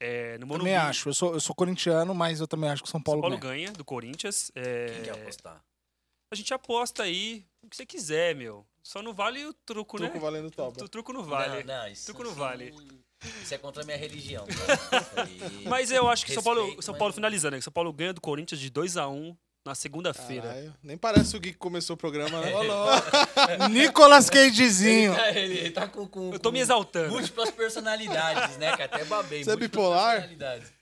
[0.00, 1.08] É, no Morumbi, Também acho.
[1.08, 3.38] Eu sou, eu sou corintiano, mas eu também acho que o São São Paulo, Paulo
[3.38, 3.66] ganha.
[3.66, 4.50] ganha do Corinthians.
[4.54, 5.62] é, Quem quer apostar?
[6.32, 8.64] a gente aposta aí o que você quiser, meu.
[8.82, 10.20] Só não vale o truco, Truco né?
[10.20, 10.88] valendo O toba.
[10.88, 11.62] truco não vale.
[11.62, 12.74] Não, não, isso, Truco não isso vale.
[13.42, 14.46] Isso é contra a minha religião.
[15.66, 17.60] Mas eu acho que São Paulo, São mas- Paulo finalizando, né?
[17.62, 20.74] São Paulo ganha do Corinthians de 2 a 1 na segunda-feira.
[20.82, 22.52] Nem parece o Gui que começou o programa, né?
[23.70, 25.12] Nicolas Cagezinho.
[25.12, 27.10] Ele tá, ele, ele tá com, com, Eu tô me exaltando.
[27.10, 28.84] múltiplas personalidades, né, cara?
[28.86, 29.44] Até babei.
[29.44, 30.14] Você é bipolar?
[30.16, 30.72] personalidades.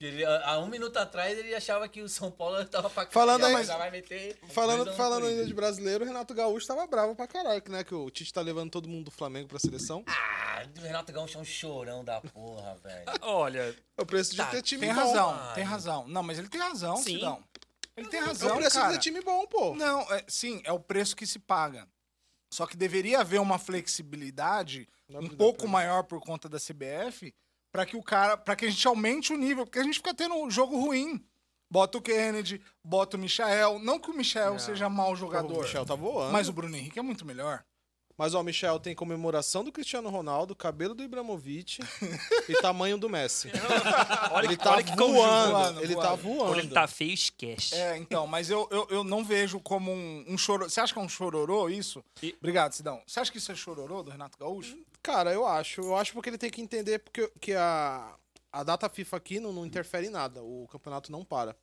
[0.00, 3.52] Ele, há um minuto atrás ele achava que o São Paulo tava pra Falando aí-
[3.52, 4.38] vai- já vai meter.
[4.50, 7.82] Falando, falando ainda de brasileiro, o Renato Gaúcho tava bravo pra caralho, né?
[7.82, 10.04] Que o Tite tá levando todo mundo do Flamengo pra seleção.
[10.06, 13.04] Ah, o Renato Gaúcho é um chorão da porra, velho.
[13.22, 15.00] Olha, É o preço de Tá, ter time Tem bom.
[15.00, 15.54] razão, Ai.
[15.56, 16.06] tem razão.
[16.06, 17.14] Não, mas ele tem razão, Sim.
[17.16, 17.42] Sidão.
[17.96, 18.88] Ele tem É razão, o preço cara.
[18.92, 19.74] de ter time bom, pô.
[19.74, 21.88] Não, é, sim, é o preço que se paga.
[22.54, 27.34] Só que deveria haver uma flexibilidade Não um pouco pra- maior por conta da CBF
[27.72, 30.14] para que o cara, para que a gente aumente o nível, porque a gente fica
[30.14, 31.22] tendo um jogo ruim.
[31.70, 34.58] Bota o Kennedy, bota o Michael, não que o Michael Não.
[34.58, 36.32] seja mau O jogador, Michel tá voando.
[36.32, 37.62] mas o Bruno Henrique é muito melhor.
[38.16, 41.78] Mas ó, o Michel tem comemoração do Cristiano Ronaldo, cabelo do Ibrahimovic
[42.48, 43.48] e tamanho do Messi.
[44.32, 45.50] olha, ele tá olha que voando, conjunto.
[45.52, 46.08] voando, ele voando.
[46.08, 46.44] tá voando.
[46.46, 47.74] Quando ele tá feio, esquece.
[47.76, 50.68] É, então, mas eu, eu, eu não vejo como um, um chororô.
[50.68, 52.02] Você acha que é um chororô isso?
[52.22, 53.00] E- Obrigado, Sidão.
[53.06, 54.76] Você acha que isso é chororô do Renato Gaúcho?
[55.02, 55.80] Cara, eu acho.
[55.80, 58.14] Eu acho porque ele tem que entender porque, que a,
[58.52, 60.42] a data FIFA aqui não, não interfere em nada.
[60.42, 61.56] O campeonato não para.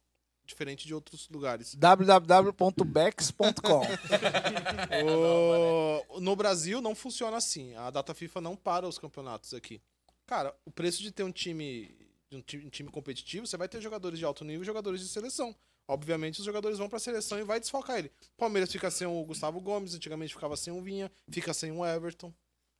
[0.45, 1.73] Diferente de outros lugares.
[1.75, 3.81] www.bex.com
[5.03, 7.75] O- no Brasil não funciona assim.
[7.75, 9.81] A data FIFA não para os campeonatos aqui.
[10.25, 11.95] Cara, o preço de ter um time,
[12.29, 15.01] de um time, um time competitivo, você vai ter jogadores de alto nível e jogadores
[15.01, 15.55] de seleção.
[15.87, 18.11] Obviamente, os jogadores vão pra seleção e vai desfocar ele.
[18.37, 22.33] Palmeiras fica sem o Gustavo Gomes, antigamente ficava sem o Vinha, fica sem o Everton.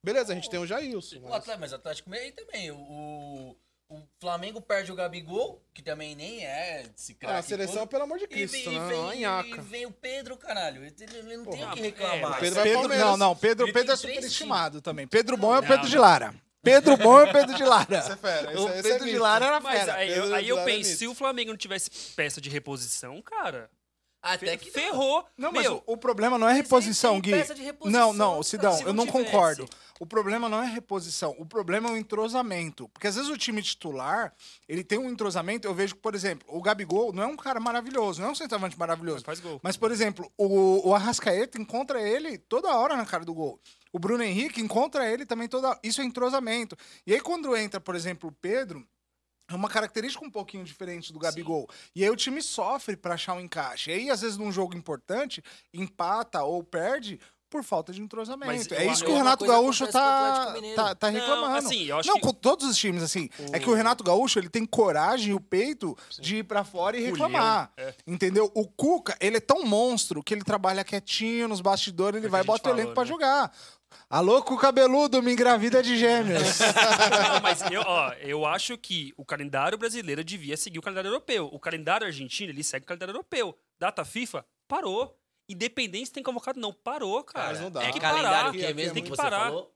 [0.04, 1.16] Beleza, a gente tem o Jailson.
[1.18, 1.32] O Mas...
[1.34, 2.70] Atlético, mas o Atlético meio aí também.
[2.70, 3.56] O, o,
[3.88, 7.38] o Flamengo perde o Gabigol, que também nem é esse Ah, cara.
[7.38, 8.88] a seleção, pelo amor de E, Cristo, vem- né?
[8.88, 10.84] vem, Uma e vem o Pedro, caralho.
[10.84, 12.32] Ele, ele não tem Porra, o que é, reclamar.
[12.36, 13.06] o Pedro vai Pedro, Palmeiras.
[13.06, 15.06] não, não, Pedro, Ele Pedro é tem superestimado também.
[15.08, 16.02] Pedro bom é o Não, Pedro de não.
[16.02, 16.34] Lara.
[16.62, 17.98] Pedro bom é o Pedro de Lara.
[18.00, 19.22] Isso é fera, isso o é- é Pedro de mito.
[19.22, 19.94] Lara era Mas fera.
[19.94, 20.98] aí, eu, Pedro aí eu é penso, mito.
[20.98, 23.70] se o Flamengo não tivesse peça de reposição, cara,
[24.26, 25.24] Até que ferrou.
[25.36, 27.30] Não, mas Meu, o, o problema não é Mas reposição, Gui.
[27.30, 28.42] peça de reposição, Não, não.
[28.42, 29.68] Sidão, eu não concordo.
[29.98, 32.88] O problema não é reposição, o problema é o entrosamento.
[32.90, 34.34] Porque às vezes o time titular,
[34.68, 37.58] ele tem um entrosamento, eu vejo que, por exemplo, o Gabigol não é um cara
[37.58, 39.24] maravilhoso, não é um centroavante maravilhoso.
[39.24, 39.58] faz gol.
[39.62, 43.58] Mas, por exemplo, o, o Arrascaeta encontra ele toda hora na cara do gol.
[43.92, 46.76] O Bruno Henrique encontra ele também toda Isso é entrosamento.
[47.06, 48.86] E aí, quando entra, por exemplo, o Pedro,
[49.48, 51.68] é uma característica um pouquinho diferente do Gabigol.
[51.94, 53.90] E aí o time sofre pra achar um encaixe.
[53.90, 58.44] E aí, às vezes, num jogo importante, empata ou perde por falta de entrosamento.
[58.44, 61.56] Mas é isso que o Renato Gaúcho o tá, tá, tá Não, reclamando.
[61.58, 63.30] assim, eu acho Não, que- com todos os times, assim.
[63.52, 66.98] É que o Renato Gaúcho, ele tem coragem e o peito de ir pra fora
[66.98, 67.70] e reclamar.
[67.76, 67.94] é.
[68.04, 68.50] Entendeu?
[68.52, 72.32] O Cuca, ele é tão monstro que ele trabalha quietinho nos bastidores, ele É o
[72.32, 73.06] vai botar o elenco né?
[73.06, 73.56] jogar.
[74.08, 76.58] Alô, Cuca cabeludo, me engravida de gêmeos.
[77.32, 81.48] Não, mas eu, ó, eu acho que o calendário brasileiro devia seguir o calendário europeu.
[81.52, 83.56] O calendário argentino, ele segue o calendário europeu.
[83.78, 85.18] Data FIFA, parou.
[85.48, 86.72] Independente se tem convocado, não.
[86.72, 87.48] Parou, cara.
[87.48, 87.80] Mas não dá.
[87.80, 88.52] Tem É que calendário parar.
[88.52, 89.44] que é mesmo tem que que você parar.
[89.46, 89.72] falou?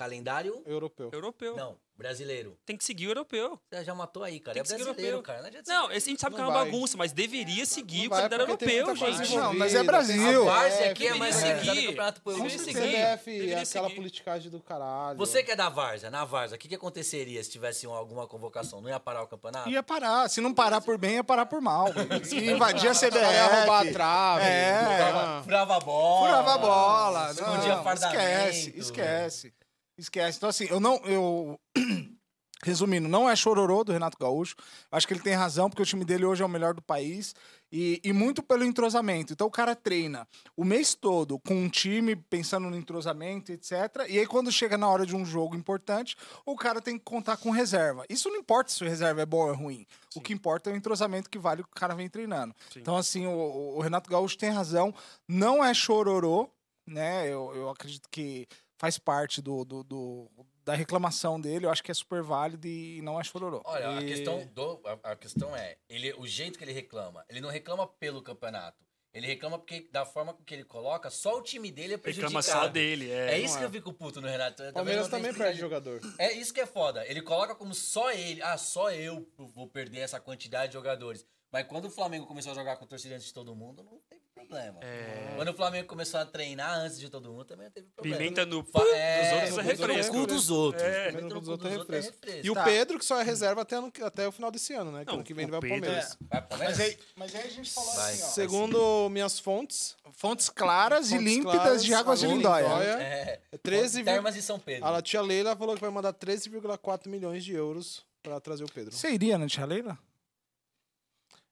[0.00, 0.62] Calendário?
[0.64, 1.10] Europeu.
[1.12, 1.54] Europeu.
[1.56, 2.56] Não, brasileiro.
[2.64, 3.60] Tem que seguir o europeu.
[3.70, 4.54] Você já matou aí, cara.
[4.54, 5.34] Tem É que seguir o brasileiro, europeu.
[5.34, 5.40] cara.
[5.42, 6.70] Não adianta Não, esse a gente sabe que é Não uma vai.
[6.70, 9.36] bagunça, mas deveria seguir Não o calendário tem europeu, gente.
[9.36, 10.16] Não, mas é Brasil.
[10.16, 11.80] tem A CBF, aqui é mais organizada que seguir.
[11.80, 12.72] o Campeonato Deveria seguir.
[12.72, 13.94] CBF, Deveria aquela seguir.
[13.96, 15.18] politicagem do caralho.
[15.18, 18.26] Você que é da Várzea, na Várzea, o que, que aconteceria se tivesse um- alguma
[18.26, 18.80] convocação?
[18.80, 19.68] Não ia parar o campeonato?
[19.68, 20.30] Ia parar.
[20.30, 21.88] Se não parar por bem, ia parar por mal.
[22.24, 23.18] Se invadir a CBF.
[23.18, 24.44] Ia roubar a trave.
[24.46, 25.42] É.
[25.44, 26.26] Furava a bola.
[26.26, 27.30] Furava a bola.
[27.32, 28.18] Escondia Não, fardamento.
[28.22, 29.59] esquece, esquece.
[30.00, 30.38] Esquece.
[30.38, 30.96] Então, assim, eu não.
[31.04, 31.60] Eu...
[32.62, 34.54] Resumindo, não é chororô do Renato Gaúcho.
[34.92, 37.34] Acho que ele tem razão, porque o time dele hoje é o melhor do país.
[37.72, 39.32] E, e muito pelo entrosamento.
[39.32, 43.72] Então o cara treina o mês todo com um time pensando no entrosamento, etc.
[44.10, 47.38] E aí, quando chega na hora de um jogo importante, o cara tem que contar
[47.38, 48.04] com reserva.
[48.10, 49.86] Isso não importa se o reserva é bom ou é ruim.
[50.14, 52.54] O que importa é o entrosamento que vale o que o cara vem treinando.
[52.70, 52.80] Sim.
[52.80, 54.92] Então, assim, o, o Renato Gaúcho tem razão.
[55.26, 56.50] Não é chororô,
[56.86, 57.26] né?
[57.26, 58.46] Eu, eu acredito que
[58.80, 60.30] faz parte do, do- do-
[60.64, 63.60] da reclamação dele, eu acho que é super válido e não é chororô.
[63.66, 67.22] Olha, a E- questão, do, a, a questão é, ele, o jeito que ele reclama,
[67.28, 68.82] ele não reclama pelo campeonato.
[69.12, 72.32] Ele reclama porque, da forma com que ele coloca, só o time dele é prejudicado.
[72.32, 73.32] Reclama só dele, é.
[73.34, 73.66] É isso não que é.
[73.66, 74.56] eu fico puto no Renato.
[74.56, 76.00] Talvez Palmeiras também perde jogador.
[76.16, 77.04] É isso que é foda.
[77.06, 78.40] Ele coloca como só ele.
[78.40, 81.26] Ah, só eu vou perder essa quantidade de jogadores.
[81.52, 84.20] Mas quando o Flamengo começou a jogar com torcida antes de todo mundo, não teve
[84.32, 84.78] problema.
[84.82, 85.32] É.
[85.36, 88.16] Quando o Flamengo começou a treinar antes de todo mundo, também não teve problema.
[88.18, 90.14] Pimenta no Fa- é, dos outros é no refresco.
[90.14, 90.82] No cu dos outros.
[90.84, 91.06] É.
[91.08, 92.16] Pimenta no cu dos outros é refresco.
[92.44, 92.62] E o Tá.
[92.64, 95.04] Pedro, que só é reserva até, ano- até o final desse ano, né?
[95.04, 96.16] Que ano que vem ele vai pro Palmeiras.
[96.20, 96.78] Vai, Palmeiras?
[96.78, 98.12] Mas aí, mas aí a gente falou Vai.
[98.12, 98.26] assim, ó.
[98.26, 102.62] Segundo minhas fontes, Fontes claras e Fontes límpidas claras, de águas de lindóia.
[102.68, 103.02] Lindóia.
[103.02, 103.40] É.
[103.52, 104.86] é 13, Termas de São Pedro.
[104.86, 108.92] a tia Leila falou que vai mandar 13,4 milhões de euros pra trazer o Pedro.
[108.92, 109.98] Você iria, né, tia Leila?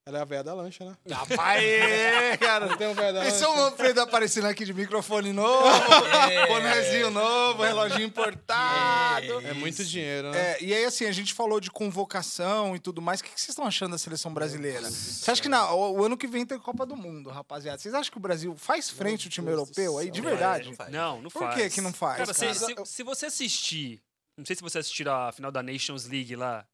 [0.09, 0.97] Ela é a velha da lancha, né?
[1.14, 1.62] Rapaz,
[2.40, 2.66] cara.
[2.66, 5.66] Não tem um velho da Esse é o Pedro aparecendo aqui de microfone novo,
[6.33, 6.47] É.
[6.47, 9.40] bonezinho novo, reloginho importado.
[9.47, 10.53] É muito dinheiro, né?
[10.53, 13.21] É, e aí, assim, a gente falou de convocação e tudo mais.
[13.21, 14.90] O que vocês estão achando da seleção brasileira?
[14.90, 17.79] Você acha que na- o, o ano que vem tem Copa do Mundo, rapaziada?
[17.79, 20.68] Vocês acham que o Brasil faz frente ao time europeu aí, de verdade?
[20.68, 20.90] Não faz.
[20.90, 21.55] Não, não Por faz.
[21.55, 22.85] que que não faz, Cara, se, cara?
[22.87, 24.01] se, se você assistir,
[24.37, 26.64] não sei se você assistiu a final da Nations League lá,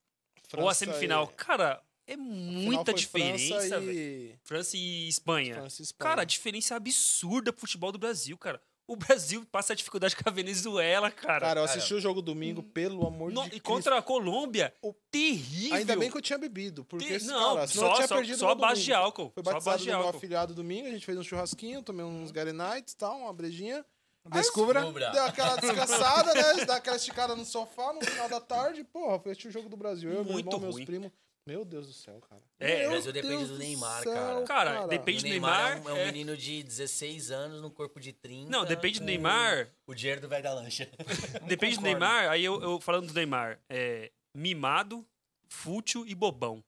[0.57, 3.93] ou a França semifinal, e- cara, é muita diferença, França velho.
[3.93, 4.39] e...
[4.43, 5.55] França e Espanha.
[5.55, 6.09] França e Espanha.
[6.11, 8.61] Cara, a diferença é absurda pro futebol do Brasil, cara.
[8.87, 11.41] O Brasil passa a dificuldade com a Venezuela, cara.
[11.47, 13.65] Cara, eu assisti o jogo domingo, pelo amor No- de e Cristo.
[13.65, 14.75] contra a Colômbia,
[15.11, 15.75] terrível.
[15.77, 18.17] Ainda bem que eu tinha bebido, porque, Te- não, cara, senão eu só, tinha só,
[18.17, 19.31] perdido só no a base de álcool.
[19.35, 20.17] Foi Só batizado do meu álcool.
[20.19, 23.85] afilhado domingo, a gente fez um churrasquinho, tomei uns Gary Nights e tal, uma brejinha.
[24.31, 24.81] Descubra.
[24.81, 25.11] Descubra.
[25.11, 26.65] Deu aquela descansada, né?
[26.65, 28.83] Dá aquela esticada no sofá no final da tarde.
[28.85, 30.11] Porra, foi assistir o jogo do Brasil.
[30.11, 30.87] Eu, meu Muito irmão, meus ruim.
[30.87, 31.11] primos.
[31.47, 32.43] Meu Deus do céu, cara.
[32.59, 34.43] É, Meu Brasil depende Deus do Neymar, céu, cara.
[34.45, 37.61] Cara, depende O do Neymar, é um, Neymar, é um é- menino de 16 anos
[37.61, 38.51] no corpo de 30.
[38.51, 39.69] Não, depende do Neymar.
[39.87, 40.89] O dinheiro do velho da lancha.
[41.47, 41.83] Depende do.
[41.83, 45.07] Neymar, aí eu, eu falando do Neymar, é mimado,
[45.47, 46.65] fútil e bobão.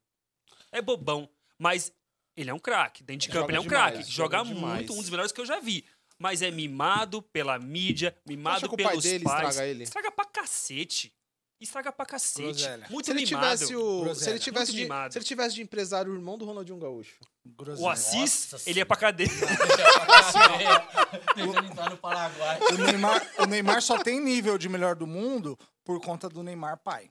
[0.71, 1.27] É bobão,
[1.59, 1.91] mas
[2.37, 3.03] ele é um craque.
[3.03, 4.03] Dentro de campo ele é um craque.
[4.03, 5.87] joga Joga muito, um dos melhores que eu já vi.
[6.19, 9.49] Mas é mimado pela mídia, mimado Acha que o pelos pai dele pais.
[9.49, 9.83] estraga ele?
[9.85, 11.13] Estraga pra cacete.
[11.61, 12.43] Estraga pra cacete.
[12.43, 12.87] Groselha.
[12.91, 13.45] Muito Se ele mimado.
[13.57, 13.99] tivesse o.
[13.99, 14.31] Se Groselha.
[14.31, 15.13] ele tivesse, Muito de, mimado.
[15.13, 17.17] se ele tivesse de empresário o irmão do Ronaldinho Gaúcho.
[17.79, 19.29] O Assis, Nossa ele ia pra cadeia.
[21.35, 22.59] Tentando entrar no Paraguai.
[22.73, 26.79] O Neymar, o Neymar só tem nível de melhor do mundo por conta do Neymar
[26.79, 27.11] pai.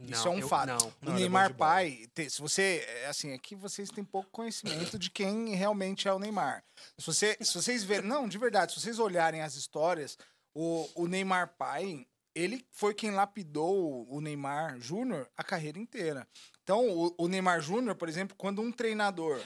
[0.00, 0.66] Isso Não, é um eu- fato.
[0.68, 0.76] não.
[0.88, 4.98] o Não, é Neymar pai, te- se você, é, assim, aqui vocês têm pouco conhecimento
[4.98, 6.64] de quem realmente é o Neymar.
[6.98, 10.18] Se, você, se vocês verem, não, de verdade, se vocês olharem as histórias,
[10.54, 16.26] o, o Neymar pai, ele foi quem lapidou o Neymar Júnior a carreira inteira.
[16.62, 19.40] Então, o, Neymar Júnior, por exemplo, quando um treinador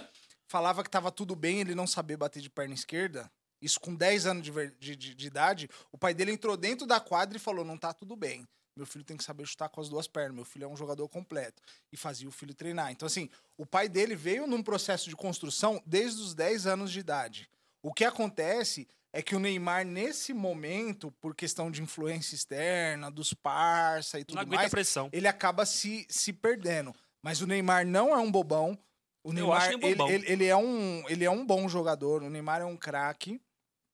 [0.48, 4.26] falava que estava tudo bem ele não saber bater de perna esquerda, isso com 10
[4.26, 7.64] anos de, de- de- de idade, o pai dele entrou dentro da quadra e falou:
[7.64, 8.46] não tá tudo bem.
[8.76, 10.34] Meu filho tem que saber chutar com as duas pernas.
[10.36, 11.62] Meu filho é um jogador completo.
[11.90, 12.92] E fazia o filho treinar.
[12.92, 17.00] Então, assim, o pai dele veio num processo de construção desde os 10 anos de
[17.00, 17.48] idade.
[17.82, 23.32] O que acontece é que o Neymar, nesse momento, por questão de influência externa, dos
[23.32, 25.08] parça e tudo Não mais, pressão.
[25.12, 26.94] ele acaba se, se perdendo.
[27.22, 28.78] Mas o Neymar não é um bobão.
[29.24, 32.22] O Neymar, ele ele- ele é um, ele é um bom jogador.
[32.22, 33.40] O Neymar é um craque.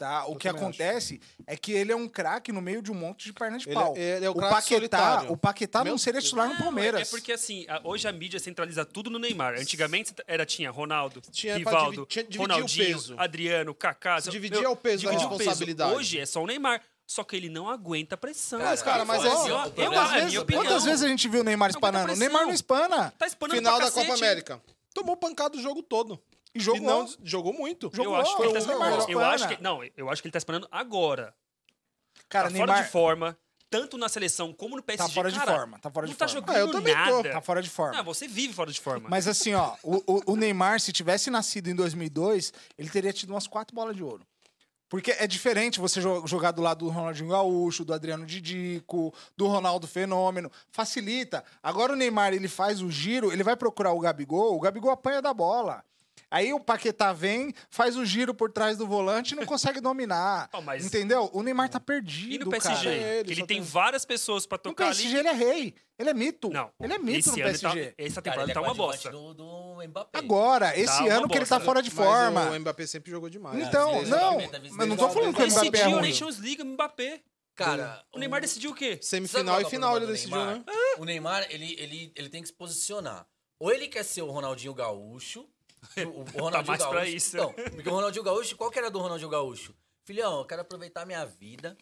[0.02, 0.26] Tá?
[0.26, 3.26] O Eu que acontece é que ele é um craque no meio de um monte
[3.26, 3.94] de perna de Ele, pau.
[3.96, 5.30] é- ele é o o Paquetá, solitário.
[5.32, 7.02] o Paquetá Meu não seria titular no Não, Palmeiras.
[7.06, 9.54] É porque assim, a- hoje a mídia centraliza tudo no Neymar.
[9.60, 13.14] Antigamente era tinha Ronaldo, Tinha Rivaldo, tinha- Ronaldinho, peso.
[13.16, 14.20] Adriano, Kaká.
[14.20, 15.94] Se dividia o peso da dividia o responsabilidade.
[15.94, 16.82] Hoje é só o Neymar.
[17.06, 18.58] Só que ele não aguenta a pressão.
[18.58, 20.64] Mas, cara, mas é assim, ó, eu- é Quantas, vezes, opinião.
[20.64, 22.12] quantas vezes a gente viu o Neymar espanando?
[22.12, 22.16] O.
[22.16, 23.12] Neymar não espana.
[23.16, 24.14] Tá espanando Final da Copa.
[24.14, 24.60] América.
[24.94, 26.20] Tomou pancada o jogo todo.
[26.54, 26.80] E E jogou.
[26.82, 27.90] não, jogou muito.
[27.92, 28.14] Jogou.
[28.14, 29.10] Eu acho que ele tá o Neymar espanando.
[29.12, 31.34] Eu acho que, não, eu acho que ele tá espanando agora.
[32.28, 33.38] Cara, tá Neymar fora de forma,
[33.70, 35.08] tanto na seleção como no PSG.
[35.08, 35.78] tá fora de cara, forma.
[35.78, 36.40] Tá fora de não tá forma.
[36.40, 37.00] jogando Ah, eu também tô.
[37.16, 37.30] nada.
[37.32, 37.98] Tá fora de forma.
[37.98, 39.08] Ah, você vive fora de forma.
[39.08, 43.46] Mas assim, ó, o, o- Neymar, se tivesse nascido em 2002, ele teria tido umas
[43.46, 44.26] quatro bolas de ouro.
[44.90, 49.46] Porque é diferente você jo- jogar do lado do Ronaldinho Gaúcho, do Adriano Didico, do
[49.46, 50.52] Ronaldo Fenômeno.
[50.70, 51.42] Facilita.
[51.62, 55.22] Agora o Neymar, ele faz o giro, ele vai procurar o Gabigol, o Gabigol apanha
[55.22, 55.82] da bola.
[56.32, 60.48] Aí o Paquetá vem, faz o giro por trás do volante e não consegue dominar.
[60.54, 61.28] Ó, mas- Entendeu?
[61.34, 62.84] O Neymar tá perdido, E no PSG?
[62.84, 62.96] cara.
[62.96, 64.94] Ele que ele tem tem- várias pessoas pra No tocar ali.
[64.96, 65.74] PSG ele é rei.
[65.98, 66.48] Ele é mito.
[66.48, 66.70] Não.
[66.80, 67.86] Ele é mito esse no PSG.
[67.86, 69.10] Tá, essa Cara, temporada ele é tá uma bosta.
[69.10, 70.18] Do, do Mbappé.
[70.18, 72.50] Agora, esse uma ano que ele tá fora de Mas forma.
[72.50, 73.68] o Mbappé sempre jogou demais.
[73.68, 76.08] Então, não, tá mas não tô falando que o Mbappé é Decidiu a ruim.
[76.08, 77.20] Nations League, Mbappé.
[77.54, 78.98] Cara, O Neymar decidiu o quê?
[79.02, 80.64] Semifinal e é final ele decidiu, né?
[80.96, 83.26] O Neymar, ele, ele, ele tem que se posicionar.
[83.60, 85.46] Ou ele quer ser o Ronaldinho Gaúcho.
[86.06, 87.16] O, o Ronaldinho Tá mais pra Gaúcho.
[87.16, 87.36] isso.
[87.36, 89.74] Não, porque o Ronaldinho Gaúcho, qual que era do Ronaldinho Gaúcho?
[90.04, 91.76] Filhão, eu quero aproveitar minha vida.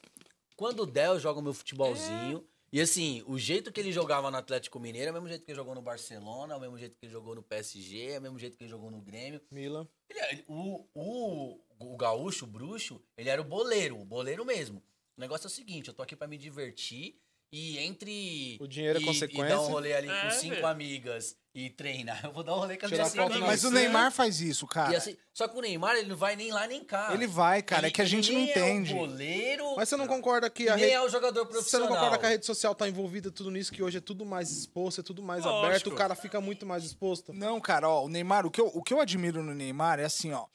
[0.56, 2.46] Quando der, eu jogo meu futebolzinho.
[2.72, 5.50] E assim, o jeito que ele jogava no Atlético Mineiro é o mesmo jeito que
[5.50, 8.22] ele jogou no Barcelona, é o mesmo jeito que ele jogou no PSG, é o
[8.22, 9.40] mesmo jeito que ele jogou no Grêmio.
[9.50, 9.88] Milan.
[10.08, 14.82] Ele é- o, o, o gaúcho, o bruxo, ele era o boleiro, o boleiro mesmo.
[15.16, 17.16] O negócio é o seguinte, eu tô aqui pra me divertir
[17.52, 18.56] e entre...
[18.60, 19.46] O dinheiro é e- consequência.
[19.46, 20.66] E dar um rolê ali É, com cinco velho.
[20.68, 23.40] amigas e treinar, eu vou dar um rolê com foto amigas.
[23.40, 23.70] na Mas o.
[23.70, 24.92] Neymar faz isso, cara.
[24.92, 27.10] E assim, só que o Neymar, ele não vai nem lá nem cá.
[27.12, 28.92] Ele vai, cara, é Ele- que a gente não entende.
[28.92, 30.96] É o goleiro, Mas você não concorda que a nem rede...
[30.96, 31.88] é o jogador Você profissional.
[31.88, 34.50] não concorda que a rede social tá envolvida tudo nisso, que hoje é tudo mais
[34.50, 35.66] exposto, é tudo mais Lógico.
[35.66, 37.32] aberto, o cara fica muito mais exposto?
[37.32, 40.04] Não, cara, ó, o Neymar, o que, eu, o que eu admiro no Neymar é
[40.04, 40.46] assim, ó.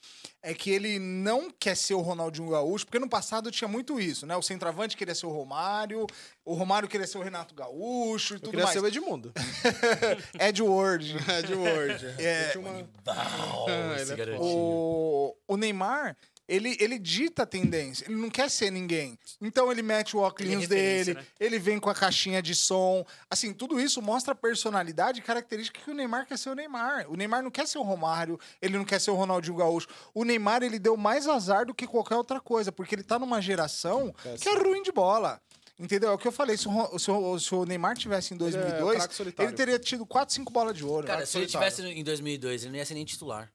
[0.42, 4.24] É que ele não quer ser o Ronaldinho Gaúcho, porque no passado tinha muito isso,
[4.26, 4.36] né?
[4.36, 6.06] O centroavante queria ser o Romário,
[6.44, 8.72] o Romário queria ser o Renato Gaúcho e Eu tudo queria mais.
[8.78, 9.32] ser o Edmundo.
[9.34, 10.22] Edward.
[10.38, 11.16] Ed Word.
[12.18, 14.36] É, Eu tinha uma- Bal, Ah, esse é.
[14.38, 16.16] O, o Neymar,
[16.48, 19.18] ele, ele dita a tendência, ele não quer ser ninguém.
[19.40, 21.24] Então ele mete o óculos é dele, né?
[21.40, 23.04] ele vem com a caixinha de som.
[23.28, 27.10] Assim, tudo isso mostra a personalidade e característica que o Neymar quer ser o Neymar.
[27.10, 29.88] O Neymar não quer ser o Romário, ele não quer ser o Ronaldinho Gaúcho.
[30.14, 33.40] O Neymar, ele deu mais azar do que qualquer outra coisa, porque ele tá numa
[33.40, 35.40] geração que é ruim de bola.
[35.78, 36.10] Entendeu?
[36.10, 36.56] É o que eu falei.
[36.56, 39.50] Se o, se o- se o Neymar tivesse em Ele é 2002, craque solitário.
[39.50, 41.06] ele teria tido 4, 5 bolas de ouro.
[41.06, 41.74] Cara, se ele solitário.
[41.76, 43.52] tivesse em 2002, ele não ia ser nem titular.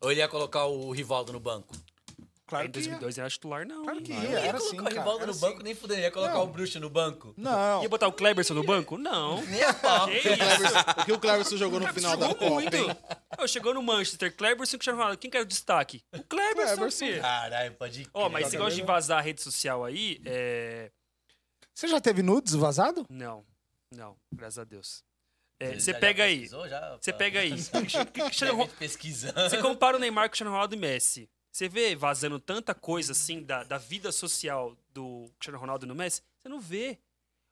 [0.00, 1.74] Ou ele ia colocar o Rivaldo no banco?
[2.48, 2.84] claro em que ia.
[2.84, 3.82] 2002 era titular, não.
[3.84, 4.94] Claro que Não ia, ia era colocar assim, o cara.
[4.98, 5.62] Rivaldo era no banco, assim.
[5.64, 6.00] nem fudendo.
[6.00, 6.42] Ia colocar Não.
[6.44, 7.34] o Bruxo no banco?
[7.36, 7.82] Não.
[7.82, 8.96] Ia botar o Kleberson no banco?
[8.98, 9.42] Não.
[9.46, 10.06] Nem a pau.
[10.08, 10.28] Que?
[11.02, 12.76] O que o Cleverson jogou no final da Jogou Copa, muito.
[12.76, 12.96] hein?
[13.38, 15.18] Ô, chegou no Manchester, Cleberson e Cristiano Ronaldo.
[15.18, 16.02] Quem que era o destaque?
[16.12, 17.20] O Cleberson, Cleberson.
[17.20, 18.32] Caralho, pode Ó, crer.
[18.32, 20.90] mas esse negócio de vazar a rede social aí, é...
[21.76, 23.04] Você já teve nudes vazado?
[23.10, 23.44] Não,
[23.94, 25.04] não, graças a Deus.
[25.60, 27.50] É, Você já pega aí, você pega aí.
[28.12, 29.38] Cristiano pesquisando.
[29.50, 31.28] Você compara o Neymar com o Cristiano Ronaldo e Messi.
[31.52, 36.22] Você vê vazando tanta coisa assim da, da vida social do Cristiano Ronaldo no Messi?
[36.42, 36.98] Você não vê.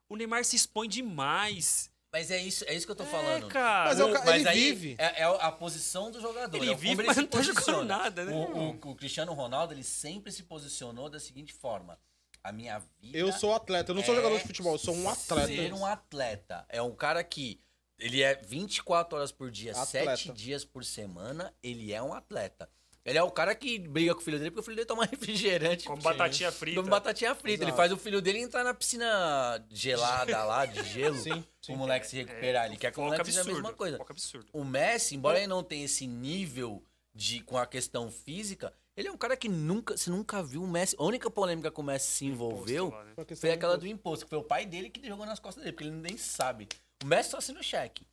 [0.08, 1.90] O Neymar se expõe demais.
[2.12, 3.48] Mas é isso, é isso que eu tô É, falando.
[3.48, 3.90] cara.
[3.90, 4.96] Mas é o mas ele aí vive.
[4.98, 6.56] É, é a posição do jogador.
[6.56, 8.32] Ele é vive, ele mas não tá jogando nada, né?
[8.32, 11.98] O, o- o Cristiano Ronaldo, ele sempre se posicionou da seguinte forma.
[12.44, 14.94] A minha vida Eu sou atleta, eu não sou é jogador de futebol, eu sou
[14.94, 15.46] um atleta.
[15.48, 16.66] Ser um atleta.
[16.68, 17.58] É um cara que
[17.98, 20.16] ele é 24 horas por dia, Atleta.
[20.16, 22.68] 7 dias por semana, ele é um atleta.
[23.02, 25.04] Ele é o cara que briga com o filho dele porque o filho dele toma
[25.10, 25.86] refrigerante.
[25.86, 26.76] Com batatinha frita.
[26.76, 27.62] Come batatinha frita.
[27.62, 27.76] Ele Exato.
[27.76, 31.16] faz o filho dele entrar na piscina gelada lá, de gelo.
[31.16, 31.72] Sim, sim.
[31.72, 32.66] O moleque se recuperar.
[32.66, 33.62] Ele quer que o moleque seja a absurdo.
[33.62, 33.98] mesma coisa.
[34.08, 34.46] Absurdo.
[34.52, 36.82] O Messi, embora ele não tenha esse nível
[37.14, 40.68] de com a questão física, ele é um cara que nunca, você nunca viu o
[40.68, 40.94] Messi.
[40.98, 43.36] A única polêmica que o Messi se envolveu Posto lá, né?
[43.36, 43.80] Foi aquela imposto.
[43.80, 46.16] do imposto, que foi o pai dele que jogou nas costas dele, porque ele nem
[46.16, 46.68] sabe.
[47.02, 48.06] O Messi só assina o cheque.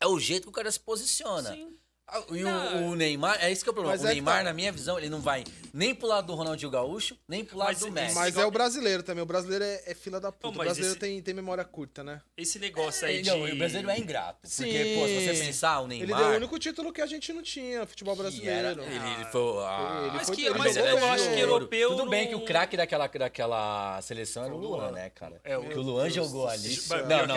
[0.00, 1.52] É o jeito que o cara se posiciona.
[1.52, 1.78] Sim.
[2.12, 3.94] Ah, E o, o Neymar, é isso que é o problema.
[3.96, 4.44] Mas o é Neymar, tá.
[4.44, 7.68] na minha visão, ele não vai nem pro lado do Ronaldinho Gaúcho, nem pro lado
[7.68, 8.14] Mas do Messi.
[8.16, 9.22] Mas é o brasileiro também.
[9.22, 10.48] O brasileiro é, é fila da puta.
[10.48, 12.20] Não, o brasileiro esse- tem, tem memória curta, né?
[12.36, 13.30] Esse negócio aí Ele- de...
[13.30, 14.40] não, o brasileiro é ingrato.
[14.42, 14.98] Porque, Sim.
[14.98, 16.18] pô, se você pensar, o Ele Neymar...
[16.20, 18.66] deu o único título que a gente não tinha, futebol que brasileiro.
[18.68, 19.40] era- ele, ele foi...
[19.64, 22.44] ah, Ele Mas foi- que- ele mas eu acho que europeu Tudo bem que o
[22.44, 25.40] craque daquela, daquela seleção era o Luan, né, cara?
[25.44, 26.68] É, o- que o Luan jogou ali.
[26.68, 27.34] Não, que é não, não,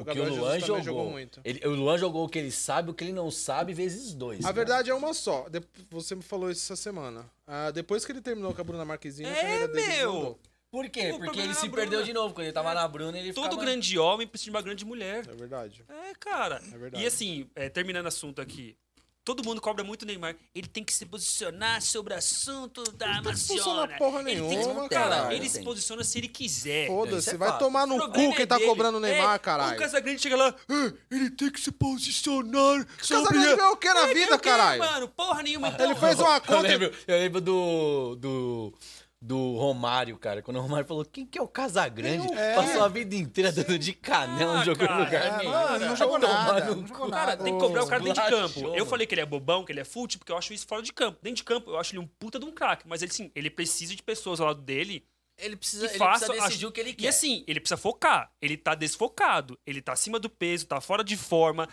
[0.00, 1.18] O que o Luan jogou.
[1.44, 4.40] Ele, o Luan jogou o que ele sabe, o que ele não sabe, vezes dois.
[4.40, 4.54] A cara.
[4.54, 5.48] verdade é uma só.
[5.48, 7.28] De- Você me falou isso essa semana.
[7.46, 10.38] Ah, depois que ele terminou com a Bruna Marquezine, a É, carreira dele meu!
[10.70, 11.10] Por quê?
[11.10, 12.32] O Porque ele é se a perdeu de novo.
[12.32, 13.60] Quando ele tava na Bruna, ele Todo ficava...
[13.62, 15.26] grande homem precisa de uma grande mulher.
[15.28, 15.84] É verdade.
[15.88, 16.62] É, cara.
[16.72, 17.02] É verdade.
[17.02, 18.76] E assim, é, terminando o assunto aqui.
[19.22, 20.34] Todo mundo cobra muito o Neymar.
[20.54, 23.98] Ele tem que se posicionar sobre o assunto da posicionar Amazônia.
[23.98, 24.88] porra ele tem que nenhuma, se...
[24.88, 26.86] Cara, ele se posiciona se ele quiser.
[26.86, 28.66] Foda-se, é vai tomar no O cu quem é tá dele.
[28.68, 29.76] cobrando o Neymar, É, caralho.
[29.76, 33.24] O Casagrande chega lá, "Ah, ele tem que se posicionar sobre...
[33.24, 34.78] Casagrande ganhou o que na É, vida, ganhou o quê, caralho?
[34.82, 35.08] mano?
[35.08, 35.84] Porra nenhuma, então.
[35.86, 36.62] Ele fez uma Eu conta.
[36.62, 38.74] lembro, eu lembro do, do,
[39.22, 40.40] do Romário, cara.
[40.40, 42.32] Quando o Romário falou, quem que é o Casagrande?
[42.32, 42.54] É.
[42.54, 45.50] Passou a vida inteira dando de canela, Ah, não jogou em cara, lugar é, nenhum.
[45.50, 47.44] mano, não Vai jogou nada, no não jogou Cara, nada.
[47.44, 48.74] tem que cobrar o cara dentro de campo.
[48.74, 50.82] Eu falei que ele é bobão, que ele é fute, porque eu acho isso fora
[50.82, 51.18] de campo.
[51.22, 52.88] Dentro de campo, eu acho ele um puta de um craque.
[52.88, 55.04] Mas ele, sim, ele precisa de pessoas ao lado dele
[55.36, 56.28] Ele precisa, que ele façam...
[56.28, 57.04] precisa decidir o que ele quer.
[57.04, 58.32] E assim, ele precisa focar.
[58.40, 59.58] Ele tá desfocado.
[59.66, 61.68] Ele tá acima do peso, tá fora de forma.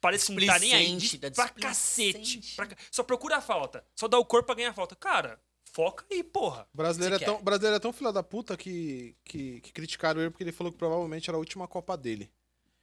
[0.00, 1.18] Parece que não tá nem aí.
[1.18, 2.54] Tá Pra cacete.
[2.56, 3.84] Pra Só procura a falta.
[3.98, 4.96] Só dá o corpo pra ganhar a falta.
[4.96, 5.38] Cara,
[5.72, 6.66] foca aí, porra.
[6.72, 7.42] O brasileiro, é tão, quer.
[7.42, 10.78] brasileiro é tão filho da puta que, que, que criticaram ele porque ele falou que
[10.78, 12.30] provavelmente era a última Copa dele.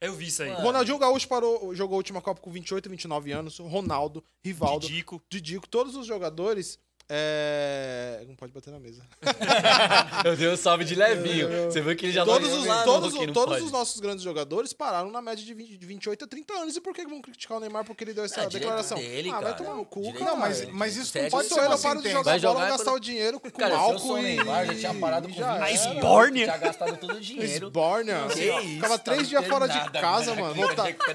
[0.00, 0.48] Eu vi isso aí.
[0.48, 0.66] O Mano.
[0.66, 3.58] Ronaldinho Gaúcho parou, jogou a última Copa com 28, 29 anos.
[3.58, 5.22] Ronaldo, Rivaldo, Didico.
[5.28, 6.78] Didico, todos os jogadores
[7.12, 8.22] É...
[8.28, 9.02] Não pode bater na mesa.
[10.24, 11.48] Eu dei um salve de levinho.
[11.64, 13.64] Você viu que ele já todos não os, lá todos, não todos pode.
[13.66, 16.76] os nossos grandes jogadores pararam na média de, 20, de 28 a 30 anos.
[16.76, 18.96] E por que vão criticar o Neymar porque ele deu essa É, declaração?
[18.96, 19.54] dele, ah, vai cara.
[19.54, 20.30] tomar no cu, Direito cara.
[20.30, 22.60] Não, mas, mas isso não pode Se ser eu paro de jogar Vai bola, jogar
[22.60, 24.22] vai gastar quando- o dinheiro com Cara, álcool o e...
[24.22, 26.44] Neymar, já tinha parado com já 20 A esbórnia.
[26.44, 27.66] Tinha gastado todo o dinheiro.
[27.66, 28.26] Esbórnia.
[28.32, 30.54] Que isso, Ficava tá três dias fora de casa, mano.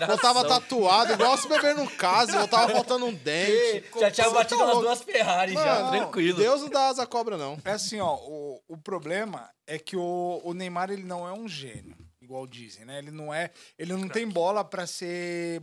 [0.08, 2.34] Voltava tatuado, igual se beber no caso.
[2.34, 3.84] Voltava faltando um dente.
[4.00, 4.88] Já tinha batido tá umas louco.
[4.88, 6.38] duas Ferrari já, Tranquilo.
[6.38, 7.58] Deus não dá asa à cobra, não.
[7.66, 11.48] É assim, ó, o, o problema é que o, o Neymar ele não é um
[11.48, 13.00] gênio, igual dizem, né?
[13.00, 15.62] Ele não é, ele não tem bola pra ser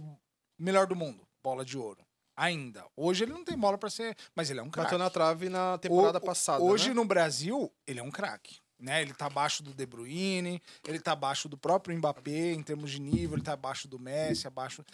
[0.58, 2.00] melhor do mundo, bola de ouro.
[2.34, 2.84] Ainda.
[2.96, 4.86] Hoje ele não tem bola pra ser, mas ele é um craque.
[4.86, 6.62] Bateu na trave na temporada O- passada.
[6.64, 6.94] Hoje né?
[6.94, 8.56] no Brasil, ele é um craque.
[8.82, 9.00] Né?
[9.00, 13.00] Ele tá abaixo do De Bruyne, ele tá abaixo do próprio Mbappé em termos de
[13.00, 14.84] nível, ele tá abaixo do Messi, abaixo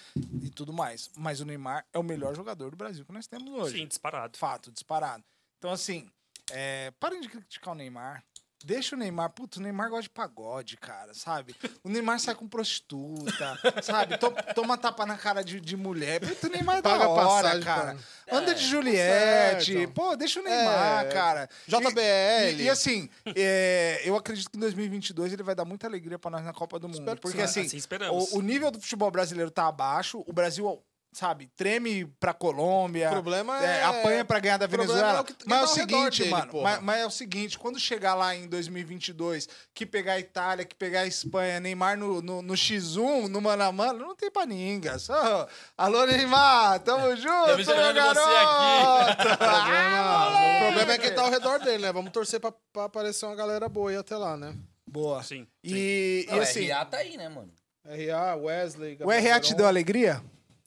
[0.43, 1.11] e tudo mais.
[1.17, 3.79] Mas o Neymar é o melhor jogador do Brasil que nós temos hoje.
[3.79, 4.37] Sim, disparado.
[4.37, 5.25] Fato, disparado.
[5.59, 6.09] Então, assim,
[6.51, 8.23] é, parem de criticar o Neymar.
[8.65, 9.31] Deixa o Neymar.
[9.31, 11.55] Puta, o Neymar gosta de pagode, cara, sabe?
[11.85, 14.19] O Neymar sai com prostituta, sabe?
[14.19, 16.21] To- toma tapa na cara de, de mulher.
[16.21, 17.97] Puta, o Neymar é da Paga hora, passagem, cara.
[18.27, 19.73] pra- Anda de tá Juliette.
[19.75, 19.93] certo.
[19.93, 21.49] Pô, deixa o Neymar, É, cara.
[21.67, 22.59] JBL.
[22.59, 26.31] E, e assim, é, eu acredito que em 2022 ele vai dar muita alegria pra
[26.31, 26.99] nós na Copa do Mundo.
[26.99, 27.61] Espero que porque, sim.
[27.63, 30.23] assim, Assim o, o nível do futebol brasileiro tá abaixo.
[30.27, 30.83] O Brasil,
[31.13, 33.09] sabe, treme pra Colômbia.
[33.09, 33.85] O problema É, é...
[33.85, 35.19] apanha pra ganhar da o Venezuela.
[35.19, 36.63] é o que- quem mas é o tá redor seguinte, dele, mano.
[36.63, 40.75] Mas, mas é o seguinte: quando chegar lá em 2022, que pegar a Itália, que
[40.75, 44.99] pegar a Espanha, Neymar no, no, no X1, no mano a mano, não tem paninga.
[44.99, 45.49] Só.
[45.77, 49.29] Alô, Neymar, tamo junto, Tamo esperando meu você garoto.
[49.29, 51.93] O problema, Ah, o problema é quem tá ao redor dele, né?
[51.93, 54.55] Vamos torcer pra, pra aparecer uma galera boa aí até lá, né?
[54.87, 55.23] Boa.
[55.23, 55.47] Sim.
[55.63, 57.51] E, Não, e assim, RA tá aí, né, mano?
[57.85, 58.99] RA, Wesley...
[59.03, 60.23] o RA te deu alegria?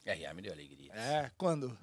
[0.06, 0.92] RA me deu alegria.
[0.94, 1.78] É, quando?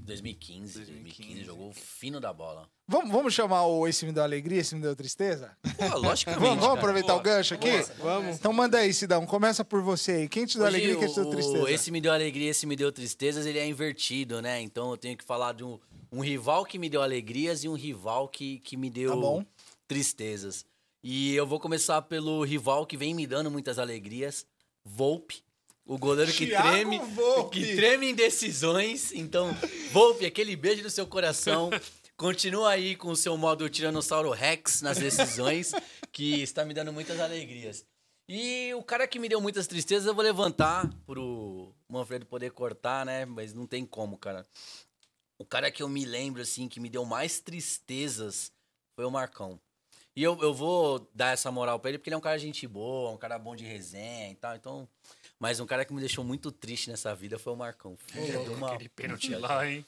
[0.00, 2.68] 2015, 2015, jogou o fino da bola.
[2.88, 5.56] Vamos, vamos chamar o Esse Me Deu Alegria, Esse Me Deu Tristeza?
[5.76, 6.78] Pô, logicamente, Vamos, vamos cara.
[6.78, 7.70] aproveitar o gancho aqui?
[7.98, 8.36] Vamos.
[8.36, 9.24] Então manda aí, Sidão.
[9.26, 10.28] Começa por você aí.
[10.28, 11.70] Quem te deu Hoje, alegria e quem te deu o- tristeza?
[11.70, 14.60] Esse me deu alegria, esse me deu tristezas, ele é invertido, né?
[14.60, 15.78] Então eu tenho que falar de um,
[16.12, 19.44] um rival que me deu alegrias e um rival que, que me deu Tá bom.
[19.88, 20.64] tristezas.
[21.02, 24.44] E eu vou começar pelo rival que vem me dando muitas alegrias,
[24.84, 25.42] Volpe.
[25.86, 27.60] O goleiro que Thiago treme, Volpe.
[27.60, 29.12] que treme em decisões.
[29.12, 29.56] Então,
[29.92, 31.70] Volpe, aquele beijo no seu coração.
[32.16, 35.72] Continua aí com o seu modo Tiranossauro Rex nas decisões,
[36.10, 37.84] que está me dando muitas alegrias.
[38.28, 43.06] E o cara que me deu muitas tristezas, eu vou levantar pro Manfredo poder cortar,
[43.06, 43.24] né?
[43.24, 44.44] Mas não tem como, cara.
[45.38, 48.50] O cara que eu me lembro, assim, que me deu mais tristezas
[48.96, 49.60] foi o Marcão.
[50.16, 52.66] E eu, eu vou dar essa moral pra ele, porque ele é um cara gente
[52.66, 54.56] boa, um cara bom de resenha e tal.
[54.56, 54.88] Então.
[55.38, 57.94] Mas um cara que me deixou muito triste nessa vida foi o Marcão.
[58.06, 59.84] Filho uma Aquele pênalti lá, hein?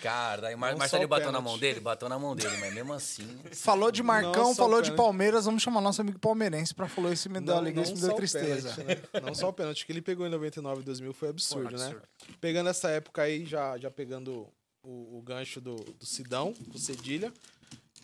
[0.00, 1.50] Cara, aí o Mar Não Marcelo só o bateu na pênalti.
[1.50, 1.80] mão dele?
[1.80, 3.26] Bateu na mão dele, mas mesmo assim.
[3.52, 4.92] Falou de Marcão, Não, falou o de.
[4.92, 5.44] Palmeiras.
[5.44, 8.14] Vamos chamar nosso amigo palmeirense pra falar esse me deu alegria, esse me deu o
[8.14, 8.74] tristeza.
[8.74, 9.20] pênalti, né?
[9.22, 11.84] Não só o pênalti que ele pegou em 99 e 2000 foi absurdo, Pô, né?
[11.86, 12.06] absurdo.
[12.40, 14.46] Pegando essa época aí, já, já pegando
[14.84, 17.32] o, o gancho do, do Sidão, do Cedilha.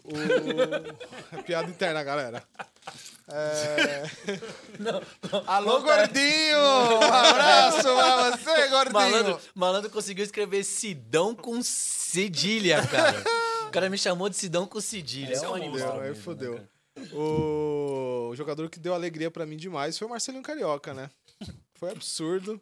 [0.09, 1.43] O...
[1.45, 2.43] Piada interna, galera.
[3.31, 4.05] É...
[5.47, 6.59] Alô, gordinho!
[6.59, 8.93] Um abraço pra você, gordinho!
[8.95, 13.23] Malandro, malandro conseguiu escrever Sidão com cedilha, cara.
[13.67, 15.35] O cara me chamou de Sidão com cedilha.
[15.35, 16.01] É é um animal.
[16.01, 16.55] Aí fodeu.
[16.55, 16.69] né, cara?
[17.15, 21.11] O jogador que deu alegria pra mim demais foi o Marcelinho Carioca, né?
[21.75, 22.61] Foi absurdo.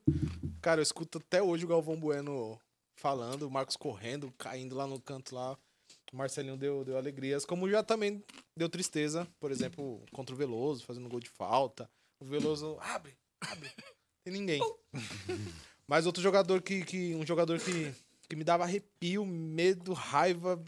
[0.60, 2.60] Cara, eu escuto até hoje o Galvão Bueno
[2.96, 5.56] falando, o Marcos correndo, caindo lá no canto lá.
[6.16, 8.22] Marcelinho deu, deu alegrias, como já também
[8.56, 11.88] deu tristeza, por exemplo, contra o Veloso, fazendo gol de falta.
[12.20, 13.70] O Veloso, abre, abre.
[14.24, 14.60] Tem ninguém.
[15.86, 17.94] Mas outro jogador que, que um jogador que,
[18.28, 20.62] que me dava arrepio, medo, raiva,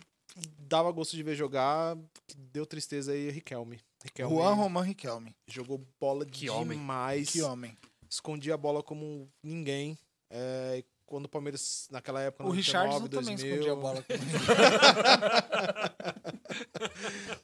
[0.58, 1.96] dava gosto de ver jogar,
[2.26, 3.80] que deu tristeza aí, é Riquelme.
[4.04, 5.34] Riquelme Juan Roman Riquelme.
[5.48, 6.78] jogou bola Que homem.
[6.78, 7.30] demais.
[7.30, 7.76] Que homem.
[8.08, 9.98] Escondia a bola como ninguém.
[10.30, 14.04] É, quando o Palmeiras, naquela época, O 99, Richardson também 2000, escondia a bola.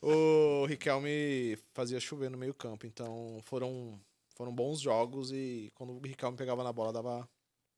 [0.02, 2.86] O Riquelme fazia chover no meio campo.
[2.86, 3.98] Então foram,
[4.36, 7.28] foram bons jogos e quando o Riquelme pegava na bola dava...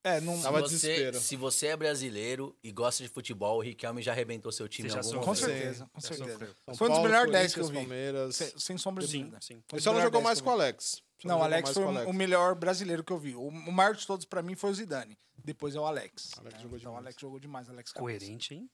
[0.02, 0.40] É, não...
[0.40, 1.20] Tava Se você, desespero.
[1.20, 4.98] se você é brasileiro e gosta de futebol, o Riquelme já arrebentou seu time Você
[4.98, 5.24] em já algum sofreu.
[5.24, 6.30] Com certeza, com certeza.
[6.32, 6.54] sofreu.
[6.66, 7.74] São Foi um dos melhores 10 que eu vi.
[7.74, 8.36] Palmeiras.
[8.36, 9.38] Sem, sem sombra de dúvida.
[9.40, 9.62] sim.
[9.78, 10.52] Só não jogou mais 10 com o.
[10.52, 11.02] Alex.
[11.24, 12.10] Não, Alex foi com o, Alex.
[12.10, 13.34] o melhor brasileiro que eu vi.
[13.34, 15.18] O, o maior de todos pra mim foi o Zidane.
[15.46, 16.32] Depois é o Alex.
[16.40, 16.60] Alex né?
[16.62, 16.96] jogou então o.
[16.96, 18.18] Alex jogou demais, Alex Cabeça.
[18.18, 18.68] Coerente, hein?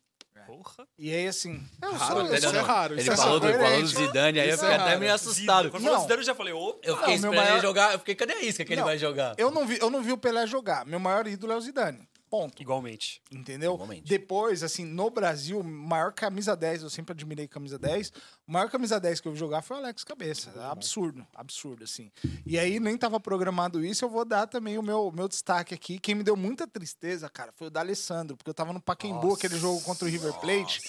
[0.46, 0.88] Porra.
[0.98, 1.62] E aí, assim...
[1.82, 2.94] Eu Raro, sou, eu isso sou- é raro.
[2.94, 3.94] Ele isso é falou, do, falou do coerente.
[3.94, 5.70] Zidane, aí eu Isso é fiquei até meio assustado.
[5.70, 6.00] Quando falou.
[6.00, 6.78] Zidane, eu já falei, opa.
[6.82, 8.88] Eu fiquei Não, esperando ele maior- jogar, eu fiquei, cadê a isca que ele Não.
[8.88, 9.34] vai jogar?
[9.36, 10.86] Eu não, vi, eu não vi o Pelé jogar.
[10.86, 12.08] Meu maior ídolo é o Zidane.
[12.32, 12.62] Ponto.
[12.62, 13.20] Igualmente.
[13.30, 13.74] Entendeu?
[13.74, 14.08] Igualmente.
[14.08, 18.08] Depois, assim, no Brasil, maior camisa 10, eu sempre admirei camisa 10.
[18.48, 20.50] O maior camisa 10 que eu vi jogar foi o Alex Cabeça.
[20.56, 22.10] É absurdo, absurdo, assim.
[22.46, 25.98] E aí nem tava programado isso, eu vou dar também o meu, meu destaque aqui.
[25.98, 29.36] Quem me deu muita tristeza, cara, foi o D'Alessandro, porque eu tava no Pacaembu, Nossa.
[29.46, 30.80] aquele jogo contra o River Plate,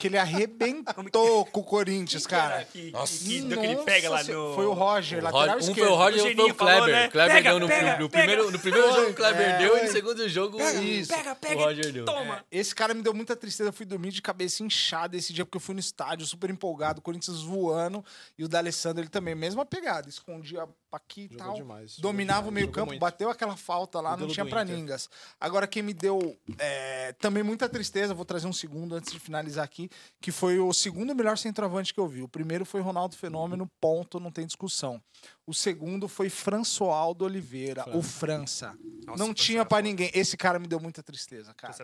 [0.00, 2.64] que ele arrebentou com o Corinthians, cara.
[2.64, 3.18] Que, Nossa.
[3.18, 4.54] que, que, que ele pega lá no.
[4.54, 6.54] Foi o Roger, O lateral Roger- um foi o Roger e outro foi o Geninho
[6.54, 6.94] falou, Kleber.
[6.94, 7.08] né?
[7.08, 8.08] Kleber Pega, deu no, pega, no pega.
[8.24, 11.12] primeiro, no primeiro jogo o Kleber É, deu e no segundo jogo Pega, isso.
[11.14, 11.60] Pega, pega.
[11.60, 12.04] o Roger deu.
[12.04, 12.44] Toma.
[12.50, 13.68] Esse cara me deu muita tristeza.
[13.68, 17.00] Eu fui dormir de cabeça inchada esse dia, porque eu fui no estádio super empolgado,
[17.00, 18.04] o Corinthians voando,
[18.38, 20.66] e o D'Alessandro, ele também, mesma pegada, escondia
[20.96, 21.54] aqui e tal.
[21.54, 23.00] demais, dominava demais, o meio campo, muito.
[23.00, 24.76] bateu aquela falta lá, não tinha pra Inter.
[24.76, 25.08] ningas.
[25.40, 29.64] Agora, quem me deu é, também muita tristeza, vou trazer um segundo antes de finalizar
[29.64, 32.22] aqui, que foi o segundo melhor centroavante que eu vi.
[32.22, 35.02] O primeiro foi Ronaldo Fenômeno, ponto, não tem discussão.
[35.46, 38.68] O segundo foi Françoaldo Oliveira, o França.
[39.06, 39.82] Nossa, não França tinha foda.
[39.82, 40.10] ninguém.
[40.14, 41.74] Esse cara me deu muita tristeza, cara.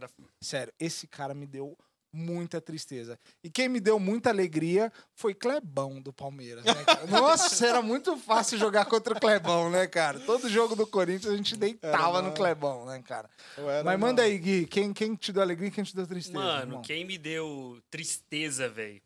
[0.40, 1.76] Sério, esse cara me deu
[2.12, 3.18] muita tristeza.
[3.44, 7.06] E quem me deu muita alegria foi Clebão do Palmeiras, né, cara?
[7.10, 10.18] Nossa, era muito fácil jogar contra o Clebão, né, cara?
[10.20, 13.28] Todo jogo do Corinthians a gente deitava no Clebão, né, cara?
[13.58, 16.38] Mas uma- manda aí, Gui, quem, quem te deu alegria e quem te deu tristeza?
[16.38, 16.82] Mano, irmão?
[16.82, 19.02] quem me deu tristeza, velho,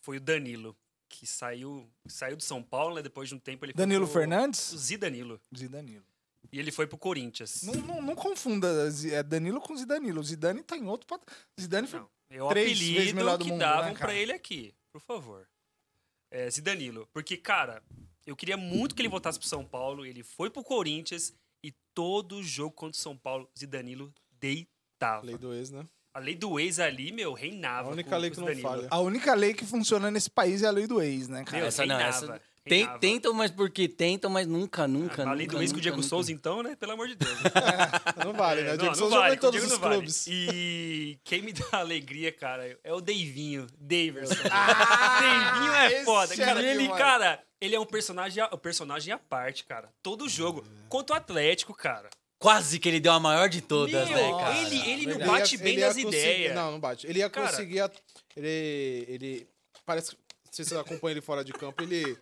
[0.00, 0.76] foi o Danilo.
[1.10, 3.02] Que saiu, saiu do São Paulo, né?
[3.02, 4.72] Depois de um tempo ele foi Danilo pro- Fernandes?
[4.74, 5.40] o Zidanilo.
[5.56, 6.04] Zidanilo.
[6.52, 7.62] E ele foi pro Corinthians.
[7.62, 8.68] Não, não, não confunda
[9.10, 10.20] é Danilo com Zidanilo.
[10.20, 11.06] O Zidane tá em outro...
[11.06, 11.22] pat-
[11.58, 12.00] Zidane foi...
[12.00, 14.14] Não, é o três vezes apelido melhor do que mundo, davam né, pra cara?
[14.14, 15.48] ele aqui, por favor.
[16.30, 17.08] É, Zidanilo.
[17.12, 17.82] Porque, cara,
[18.26, 20.04] eu queria muito que ele voltasse pro São Paulo.
[20.04, 21.32] Ele foi pro Corinthians
[21.64, 25.24] e todo jogo contra o São Paulo, Zidanilo deitava.
[25.24, 25.86] Lei do ex, né?
[26.14, 27.88] A lei do ex ali, meu, reinava.
[27.88, 28.88] A única com- lei com que não falha.
[28.90, 31.58] A única lei que funciona nesse país é a lei do ex, né, cara?
[31.58, 35.36] Meu, Essa não, reinava, essa- Tem- tentam, mas porque tentam, mas nunca, nunca, A nunca.
[35.36, 36.08] lei do com o Diego nunca.
[36.08, 36.76] Souza, então, né?
[36.76, 37.32] Pelo amor de Deus.
[38.24, 38.70] Não vale, né?
[38.70, 39.94] É, O Diego não, Souza não vale, em todos os não vale.
[39.96, 40.26] clubes.
[40.28, 43.66] E quem me dá alegria, cara, é o Davinho.
[43.78, 44.34] Daverson.
[44.50, 46.36] Ah, Davinho é foda.
[46.36, 49.88] Cara, ele, cara, ele é um personagem, um personagem à parte, cara.
[50.02, 50.62] Todo jogo.
[50.88, 52.10] Contra o Atlético, cara.
[52.38, 54.56] Quase que ele deu a maior de todas, Meu, né, cara?
[54.58, 56.54] ele, ele não Ele bate ia- bem ele nas ideias.
[56.54, 57.06] Não, não bate.
[57.06, 57.48] Ele ia Cara.
[57.50, 57.80] conseguir.
[58.36, 59.04] Ele.
[59.08, 59.48] Ele.
[59.86, 60.12] Parece.
[60.12, 61.82] Não sei se você acompanha ele fora de campo.
[61.82, 62.16] Ele.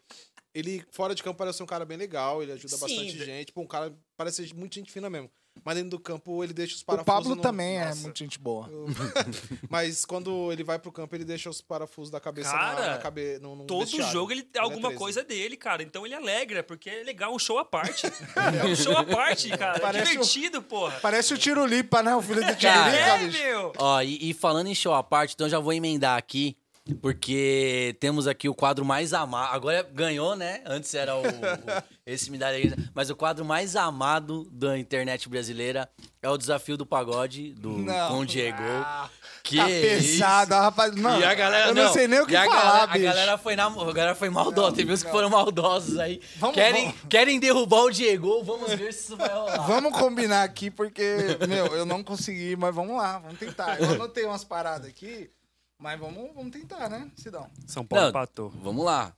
[0.57, 2.43] Ele, fora de campo, parece ser um cara bem legal.
[2.43, 3.47] Ele ajuda Sim, bastante de- gente.
[3.47, 3.93] Tipo, um cara.
[4.17, 5.31] Parece ser muito gente fina mesmo.
[5.65, 7.07] Mas dentro do campo, ele deixa os O parafusos.
[7.07, 8.03] Pablo no- também é Nossa.
[8.03, 8.69] muito gente boa.
[9.71, 12.99] Mas quando ele vai pro campo, ele deixa os parafusos da cabeça Cara, na, na
[12.99, 13.39] cabe...
[13.39, 14.13] no, no Todo vestiário.
[14.13, 14.99] jogo ele tem é alguma 13.
[14.99, 15.83] coisa dele, cara.
[15.83, 18.07] Então ele alegra, porque é legal, um show à parte.
[18.63, 19.81] é um show à parte, cara.
[19.81, 20.99] Parece o- Divertido, porra.
[21.01, 22.15] Parece o Tirulipa, né?
[22.15, 23.43] O filho do Tirulipa, É, bicho.
[23.43, 23.73] meu.
[23.79, 26.57] Ó, e, e falando em show à parte, então já vou emendar aqui,
[26.95, 29.55] porque temos aqui o quadro mais amado.
[29.55, 30.61] Agora ganhou, né?
[30.67, 32.77] Antes era o, o- esse me dá alegria.
[32.95, 35.89] Mas o quadro mais amado da internet brasileira
[36.23, 38.09] é o desafio do pagode do Não.
[38.09, 38.59] com Diego.
[38.63, 39.09] Ah,
[39.43, 40.61] que tá pesado, isso?
[40.63, 40.95] rapaz.
[40.97, 43.05] Não, e a galera eu não, sei nem o que a falar, galera, bicho.
[43.07, 44.75] A galera foi, na, a galera foi maldosa.
[44.77, 46.21] Teve uns que foram maldosos aí.
[46.37, 47.01] Vamos- querem, vamos.
[47.09, 48.43] querem derrubar o Diego.
[48.45, 49.59] Vamos ver se isso vai rolar.
[49.67, 51.17] Vamos combinar aqui, porque,
[51.49, 53.81] meu, eu não consegui, mas vamos lá, vamos tentar.
[53.81, 55.31] Eu anotei umas paradas aqui,
[55.79, 57.51] mas vamos, vamos tentar, né, Sidão?
[57.67, 58.51] São Paulo Não, empatou.
[58.63, 59.15] Vamos lá.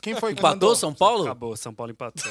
[0.00, 0.76] Quem foi que Empatou mandou?
[0.76, 1.24] São Paulo?
[1.24, 2.30] Acabou, São Paulo empatou.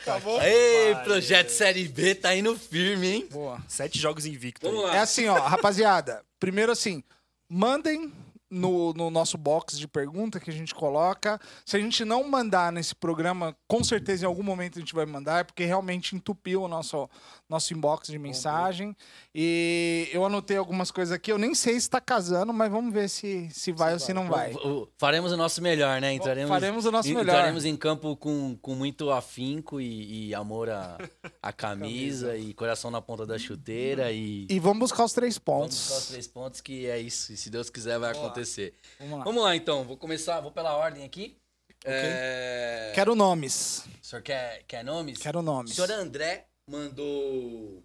[0.00, 0.40] Acabou?
[0.42, 3.28] Ei, Vai, projeto Série B tá indo firme, hein?
[3.30, 3.62] Boa.
[3.68, 4.66] Sete jogos invicto.
[4.66, 4.96] Vamos lá.
[4.96, 6.24] É assim, ó, rapaziada.
[6.40, 7.04] Primeiro assim,
[7.48, 8.12] mandem
[8.50, 11.40] no, no nosso box de pergunta que a gente coloca.
[11.64, 15.06] Se a gente não mandar nesse programa, com certeza em algum momento a gente vai
[15.06, 17.08] mandar, porque realmente entupiu o nosso,
[17.48, 18.94] nosso inbox de mensagem.
[19.34, 21.32] E eu anotei algumas coisas aqui.
[21.32, 24.28] Eu nem sei se tá casando, mas vamos ver se, se vai ou se não
[24.28, 24.52] vai.
[24.52, 26.12] O- o- Faremos o nosso melhor, né?
[26.12, 27.22] Entraremos, Faremos o nosso melhor.
[27.22, 30.98] Entraremos em campo com, com muito afinco e, e amor à,
[31.42, 34.46] à camisa, e coração na ponta da chuteira e...
[34.50, 35.78] E vamos buscar os três Vamos pontos.
[35.78, 37.32] buscar os três pontos que é isso.
[37.32, 38.74] E se Deus quiser vai acontecer.
[38.98, 39.24] Vamos lá.
[39.24, 39.84] Vamos lá então.
[39.84, 41.36] Vou começar, vou pela ordem aqui.
[41.84, 42.92] É...
[42.94, 43.84] Quero nomes.
[44.02, 45.18] O senhor quer, quer nomes?
[45.18, 45.74] Quero O nomes.
[45.74, 47.82] senhor André mandou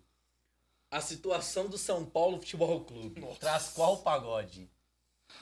[0.92, 3.26] a situação do São Paulo Futebol Clube.
[3.40, 4.70] Traz qual pagode?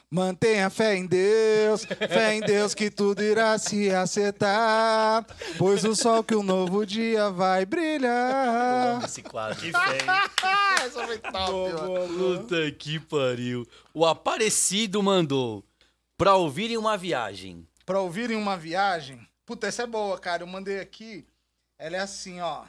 [0.09, 5.25] Mantenha fé em Deus, fé em Deus que tudo irá se acertar,
[5.57, 8.95] pois o sol que um novo dia vai Eu brilhar.
[8.95, 9.59] amo esse quadro.
[9.59, 10.85] Que feio.
[10.85, 12.07] Essa foi top.
[12.17, 13.67] Puta que pariu.
[13.93, 15.63] O Aparecido mandou
[16.17, 17.67] pra ouvirem uma viagem.
[17.85, 20.43] Pra ouvirem uma viagem, puta, essa é boa, cara.
[20.43, 21.25] Eu mandei aqui,
[21.77, 22.63] ela é assim, ó.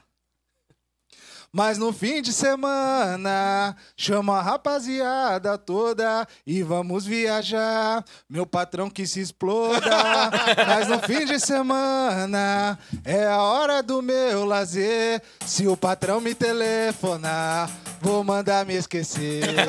[1.54, 8.02] Mas no fim de semana, chama a rapaziada toda e vamos viajar.
[8.26, 9.80] Meu patrão que se exploda.
[10.66, 15.20] Mas no fim de semana, é a hora do meu lazer.
[15.44, 19.42] Se o patrão me telefonar, vou mandar me esquecer.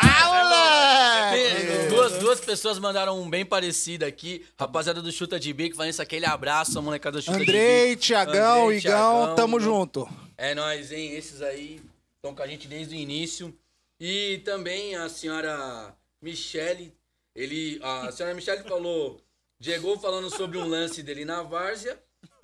[0.00, 1.88] ah, Tem- moleque!
[1.88, 4.44] Duas, duas pessoas mandaram um bem parecido aqui.
[4.56, 8.02] Rapaziada do Chuta de Bico, isso, aquele abraço, a molecada do Chuta de Andrei, Bico.
[8.02, 9.60] Tiagão, Andrei, Igão, Thiagão, tamo Igão.
[9.60, 10.08] junto.
[10.36, 11.12] É nóis, hein?
[11.12, 11.80] Esses aí
[12.16, 13.56] estão com a gente desde o início.
[14.00, 16.92] E também a senhora Michele,
[17.34, 19.20] ele, a senhora Michele falou,
[19.58, 21.98] Diego falando sobre um lance dele na várzea.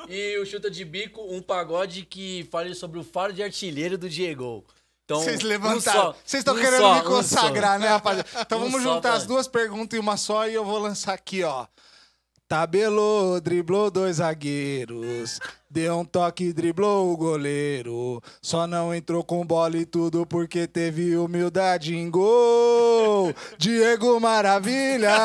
[0.09, 4.09] E o Chuta de Bico, um pagode que fale sobre o faro de artilheiro do
[4.09, 4.65] Diego.
[5.05, 6.15] Então, Vocês um levantaram.
[6.25, 8.29] Vocês estão um querendo só, me um consagrar, né, rapaziada?
[8.41, 11.15] Então Um vamos só, juntar as duas perguntas em uma só e eu vou lançar
[11.15, 11.67] aqui, ó.
[12.51, 15.39] Tabelou, driblou dois zagueiros.
[15.71, 18.21] Deu um toque, driblou o goleiro.
[18.43, 23.33] Só não entrou com bola e tudo porque teve humildade em gol.
[23.57, 25.17] Diego Maravilha,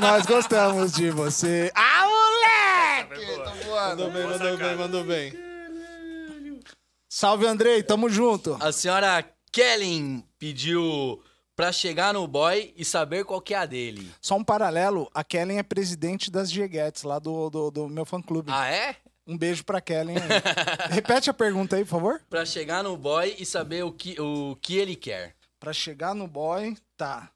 [0.00, 1.70] nós gostamos de você.
[1.74, 3.26] Ah, moleque!
[3.36, 4.04] Tô voando.
[4.04, 6.60] Mandou bem, mandou bem, mandou bem.
[7.06, 8.56] Salve, Andrei, tamo junto.
[8.60, 9.22] A senhora
[9.52, 11.22] Kellen pediu
[11.60, 14.10] pra chegar no boy e saber qual que é a dele.
[14.18, 18.50] Só um paralelo, a Kellen é presidente das Jeguetes, lá do, do, do meu fã-clube.
[18.50, 18.96] Ah, é?
[19.26, 20.16] Um beijo pra Kellen.
[20.88, 22.22] Repete a pergunta aí, por favor.
[22.30, 25.36] Pra chegar no boy e saber o que, o que ele quer.
[25.58, 27.30] Pra chegar no boy, tá.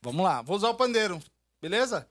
[0.00, 1.20] Vamos lá, vou usar o pandeiro,
[1.60, 2.06] beleza?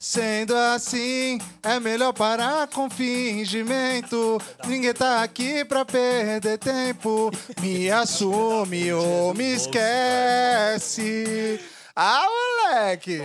[0.00, 4.40] Sendo assim, é melhor parar com fingimento.
[4.64, 7.32] Ninguém tá aqui pra perder tempo.
[7.60, 10.80] Me assume ou me esquece.
[11.96, 13.20] Ah, moleque!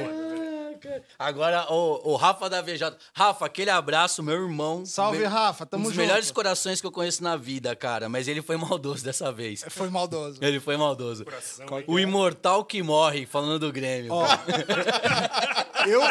[1.18, 2.96] Agora, o, o Rafa da VJ.
[3.14, 4.86] Rafa, aquele abraço, meu irmão.
[4.86, 6.02] Salve, Me- Rafa, Um tamo dos junto.
[6.06, 8.08] melhores corações que eu conheço na vida, cara.
[8.10, 9.64] Mas ele foi maldoso dessa vez.
[9.70, 10.40] Foi maldoso.
[10.42, 11.24] Ele foi maldoso.
[11.26, 14.14] Coração, O imortal que morre, falando do Grêmio.
[14.14, 14.26] Ó,
[15.88, 16.02] eu,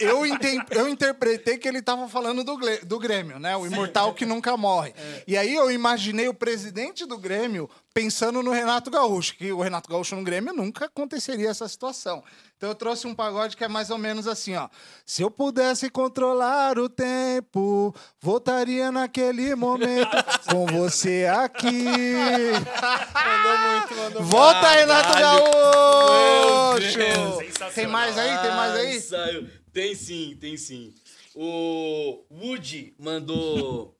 [0.00, 0.22] eu,
[0.70, 3.56] eu interpretei que ele tava falando do, do Grêmio, né?
[3.56, 4.94] O imortal que nunca morre.
[5.26, 9.88] E aí eu imaginei o presidente do Grêmio pensando no Renato Gaúcho, que o Renato
[9.90, 12.22] Gaúcho no Grêmio nunca aconteceria essa situação.
[12.62, 14.68] Então eu trouxe um pagode que é mais ou menos assim, ó.
[15.04, 20.16] Se eu pudesse controlar o tempo, voltaria naquele momento
[20.48, 21.88] com você aqui.
[23.24, 25.44] Mandou muito, mandou Volta, Renato Caralho.
[26.78, 27.74] Gaúcho!
[27.74, 28.38] Tem mais aí?
[28.38, 28.96] Tem mais aí?
[28.96, 29.50] Ah, saiu.
[29.72, 30.94] Tem sim, tem sim.
[31.34, 33.98] O Woody mandou.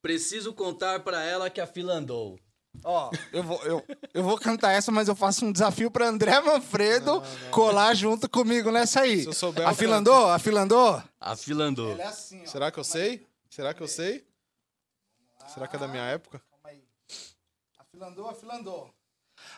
[0.00, 2.38] Preciso contar pra ela que a fila andou.
[2.82, 6.40] Ó, eu vou, eu, eu vou cantar essa, mas eu faço um desafio pra André
[6.40, 9.22] Manfredo colar junto comigo nessa aí.
[9.22, 10.30] Se eu souber, eu Afilandou?
[10.30, 11.02] Afilandou?
[11.90, 11.96] Andou.
[11.98, 12.46] é assim, ó.
[12.46, 13.26] Será que eu sei?
[13.48, 14.26] Será que eu sei?
[15.46, 16.42] Será que é da minha época?
[16.50, 16.82] Calma aí.
[17.78, 18.94] Afilandou, afilandou.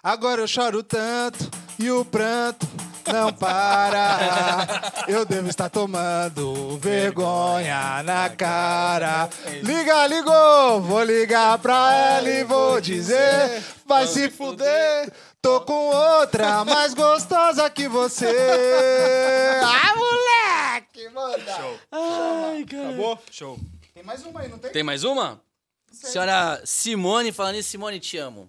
[0.06, 1.50] Agora eu choro tanto
[1.80, 2.64] e o pranto
[3.12, 4.94] não para.
[5.08, 9.28] Eu devo estar tomando vergonha na cara.
[9.64, 15.12] Liga, ligou, vou ligar pra ela e vou dizer: vai se fuder.
[15.42, 18.32] Tô com outra mais gostosa que você.
[19.60, 21.08] Ah, moleque!
[21.12, 21.52] Manda.
[21.52, 22.88] Show, Ai, cara.
[22.90, 23.18] Acabou?
[23.28, 23.58] show.
[23.92, 24.70] Tem mais uma aí, não tem?
[24.70, 25.40] Tem mais uma?
[25.90, 28.48] Senhora Simone, falando isso, Simone, te amo.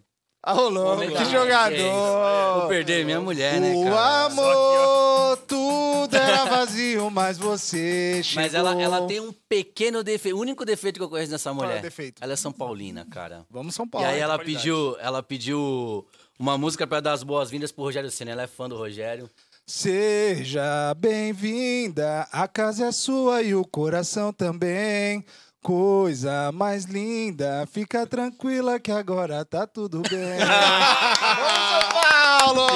[0.49, 0.95] Ah, rolou.
[0.95, 2.59] Vamos Que jogador.
[2.59, 4.25] Vou perder minha mulher, né, O cara?
[4.27, 8.43] amor, tudo era vazio, mas você chegou.
[8.43, 10.37] Mas ela, ela tem um pequeno defeito.
[10.37, 11.81] O único defeito que eu conheço nessa Qual é o mulher.
[11.81, 12.23] defeito?
[12.23, 13.45] Ela é São Paulina, cara.
[13.49, 14.07] Vamos São E Paulo.
[14.07, 16.07] aí ela pediu, ela pediu
[16.39, 18.31] uma música pra dar as boas-vindas pro Rogério Senna.
[18.31, 19.29] Ela é fã do Rogério.
[19.65, 25.25] Seja bem-vinda, a casa é sua e o coração também.
[25.63, 30.37] Coisa mais linda, fica tranquila que agora tá tudo bem.
[30.39, 32.67] Vamos, São Paulo!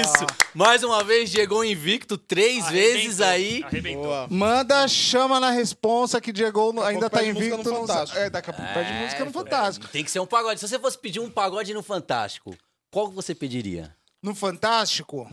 [0.00, 0.26] Isso!
[0.54, 3.62] Mais uma vez, chegou invicto três vezes Arrebentou, aí.
[3.64, 4.04] Arrebentou.
[4.04, 4.26] Boa.
[4.30, 7.58] Manda chama na responsa que Diego ainda tá invicto.
[7.58, 8.18] no não Fantástico.
[8.18, 9.88] É, daqui a pouco pede É, música no Fantástico.
[9.88, 10.60] Tem que ser um pagode.
[10.60, 12.56] Se você fosse pedir um pagode no Fantástico,
[12.90, 13.94] qual você pediria?
[14.22, 15.30] No Fantástico,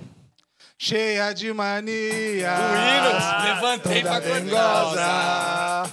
[0.77, 2.53] cheia de mania.
[3.45, 5.83] Levantei toda dengosa.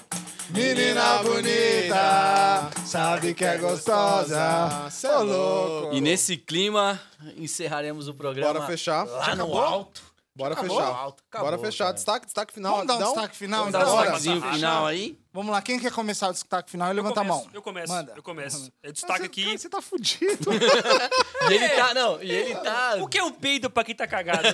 [0.52, 4.88] Menina bonita, sabe que é gostosa.
[4.90, 5.94] Cê é Ô, louco.
[5.94, 7.00] E nesse clima,
[7.36, 8.52] encerraremos o programa.
[8.54, 9.04] Bora fechar.
[9.06, 9.60] Lá no acabou?
[9.60, 10.10] alto.
[10.34, 10.76] Bora Acabou.
[10.78, 10.90] fechar.
[10.92, 11.84] Acabou, Bora fechar.
[11.84, 11.94] cara.
[11.94, 12.72] Destaque, destaque final.
[12.72, 13.92] Vamos dar um Dá destaque final, Vamos dar então?
[13.92, 14.10] um Bora.
[14.12, 15.18] destaquezinho final aí.
[15.32, 16.88] Vamos lá, quem quer começar o destaque final?
[16.88, 17.50] Eu Levanta a começo, mão.
[17.52, 18.12] Eu começo, Manda.
[18.16, 18.72] eu começo.
[18.82, 19.44] Eu destaque Você- aqui.
[19.44, 20.50] cara, Você tá fudido.
[21.50, 22.96] E ele tá, não, e ele tá...
[23.02, 24.42] O que é um peido pra quem tá cagado?
[24.44, 24.50] Né?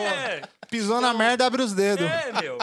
[0.00, 2.06] É, Pisou na merda, abre os dedos.
[2.10, 2.58] é, meu.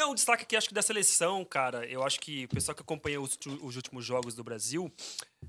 [0.00, 1.84] Não, um destaque aqui, acho que da seleção, cara.
[1.84, 4.90] Eu acho que o pessoal que acompanha os, os últimos jogos do Brasil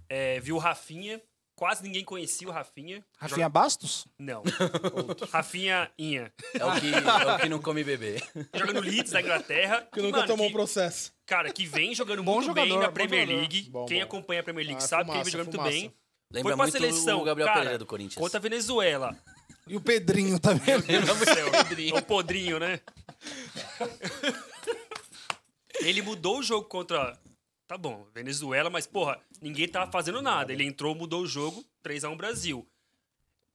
[0.09, 1.21] é, viu o Rafinha.
[1.55, 3.01] Quase ninguém conhecia o Rafinha.
[3.17, 4.05] Rafinha Bastos?
[4.19, 4.43] Não.
[5.31, 6.33] Rafinha Inha.
[6.53, 8.21] É o que, é o que não come bebê.
[8.53, 9.87] Joga no Leeds, da Inglaterra.
[9.93, 11.13] Que nunca Mano, tomou um que- processo.
[11.25, 13.39] Cara, que vem jogando Bom muito bem jogador, na bom Premier jogador.
[13.39, 13.69] League.
[13.69, 14.03] Bom, Quem bom.
[14.03, 15.71] acompanha a Premier League Ah, sabe que ele fumaça, vem jogando fumaça.
[15.71, 15.95] muito bem.
[16.33, 18.15] Lembra Foi pra muito seleção, o Gabriel cara, Pereira do Corinthians.
[18.21, 19.17] Contra a Venezuela.
[19.67, 20.65] E o Pedrinho também.
[20.65, 21.47] Meu Deus do céu.
[21.95, 22.79] O podrinho, né?
[25.83, 27.17] Ele mudou o jogo contra.
[27.67, 30.51] Tá bom, Venezuela, mas, porra, ninguém tava fazendo nada.
[30.51, 32.67] Ele entrou, mudou o jogo, 3x1 Brasil.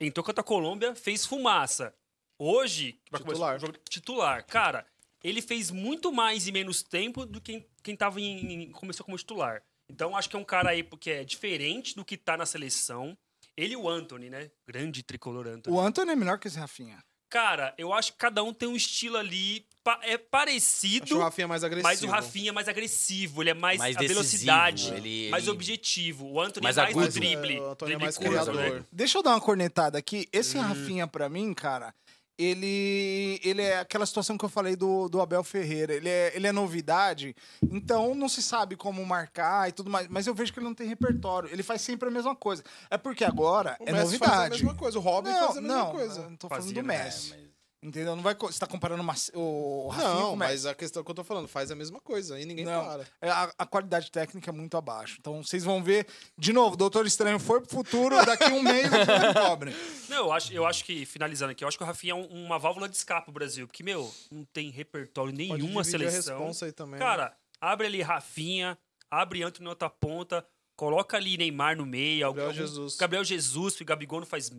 [0.00, 1.94] Entrou contra a Colômbia, fez fumaça.
[2.38, 3.56] Hoje, Titular.
[3.56, 4.44] o jogo titular.
[4.46, 4.86] Cara,
[5.24, 9.16] ele fez muito mais em menos tempo do que quem, tava em, em- começou como
[9.16, 9.62] titular.
[9.88, 13.16] Então, acho que é um cara aí porque é diferente do que tá na seleção.
[13.56, 14.50] Ele e o Anthony, né?
[14.66, 15.74] Grande tricolor Anthony.
[15.74, 17.02] O Antônio é melhor que esse Rafinha.
[17.28, 19.66] Cara, eu acho que cada um tem um estilo ali.
[20.02, 21.88] é Acho o parecido, Rafinha mais agressivo.
[21.88, 23.42] mas o Rafinha é mais agressivo.
[23.42, 26.26] Ele é mais, Mais a decisivo, velocidade, ele- mais ele- objetivo.
[26.26, 27.06] O Anthony Mais é mais agudo.
[27.06, 27.60] no drible.
[27.60, 28.54] O Antônio é drible mais curto, criador.
[28.80, 28.84] né?
[28.90, 30.28] Deixa eu dar uma cornetada aqui.
[30.32, 30.62] Esse Hum.
[30.62, 31.94] Rafinha, pra mim, cara,
[32.38, 35.94] ele, ele é aquela situação que eu falei do, do Abel Ferreira.
[35.94, 37.34] Ele é, ele é novidade,
[37.70, 40.06] então não se sabe como marcar e tudo mais.
[40.08, 41.48] Mas eu vejo que ele não tem repertório.
[41.50, 42.62] Ele faz sempre a mesma coisa.
[42.90, 44.64] É porque agora O é Messi faz a novidade.
[44.64, 44.98] mesma coisa.
[44.98, 46.20] O Robin não, faz a mesma não, coisa.
[46.20, 47.04] eu não tô Fazia, falando do né?
[47.04, 47.34] Messi.
[47.82, 48.16] Entendeu?
[48.16, 50.50] Não vai, você tá comparando o Mas- o Rafinha com Não, o Messi.
[50.52, 52.40] mas a questão que eu tô falando, faz a mesma coisa.
[52.40, 53.06] E ninguém Não, para.
[53.20, 55.16] é, a, a qualidade técnica é muito abaixo.
[55.20, 56.06] Então vocês vão ver.
[56.38, 59.76] De novo, Doutor Estranho foi pro futuro, daqui um mês o filme cobre.
[60.08, 62.26] Não, eu acho, eu acho que, finalizando aqui, eu acho que o Rafinha é um-
[62.46, 63.66] uma válvula de escape pro Brasil.
[63.68, 66.38] Porque, meu, não tem repertório nenhuma seleção.
[66.38, 66.98] responsa aí também.
[66.98, 67.04] né?
[67.06, 68.76] Cara, abre ali Rafinha,
[69.10, 70.44] abre Anthony na outra ponta,
[70.76, 72.26] coloca ali Neymar no meio.
[72.26, 72.96] Gabriel algum- Jesus.
[72.96, 74.50] Gabriel Jesus, o Gabigol não faz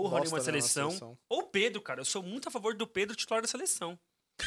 [0.00, 0.90] porra Bosta, nenhuma né, na seleção.
[0.90, 1.18] seleção.
[1.28, 2.00] Ou o Pedro, cara.
[2.00, 3.98] Eu sou muito a favor do Pedro titular da seleção.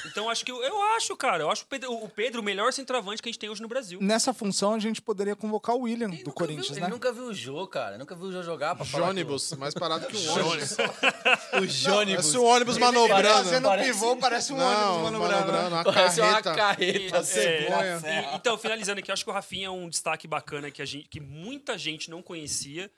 [0.08, 1.44] Então acho que eu, eu acho, cara.
[1.44, 3.68] Eu acho o Pedro, o Pedro o melhor centroavante que a gente tem hoje no
[3.68, 4.00] Brasil.
[4.02, 6.88] Nessa função, a gente poderia convocar o William Ele do Corinthians, viu, né?
[6.88, 7.96] Ele nunca viu o Jô, cara.
[7.98, 9.04] Nunca viu o Jô jogar pra falar.
[9.04, 10.76] que Jônibus, mais parado que um ônibus.
[11.54, 12.26] O, o Jônibus.
[12.26, 13.28] Parece um ônibus Ele manobrando.
[13.44, 15.34] fazendo Parece- pivô, parece um Não, ônibus manobrando.
[15.52, 16.56] manobrando, uma Parece uma carreta.
[16.56, 17.40] carreta.
[17.40, 20.82] É, e- então, finalizando aqui, eu acho que o Rafinha é um destaque bacana que,
[20.82, 22.92] a gente, que muita gente não conhecia.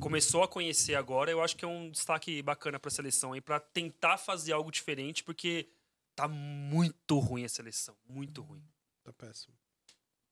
[0.00, 1.30] Começou a conhecer agora.
[1.30, 5.22] Eu acho que é um destaque bacana pra seleção aí, pra tentar fazer algo diferente,
[5.22, 5.68] porque
[6.14, 7.94] tá muito ruim a seleção.
[8.08, 8.62] Muito ruim.
[9.04, 9.54] Tá péssimo.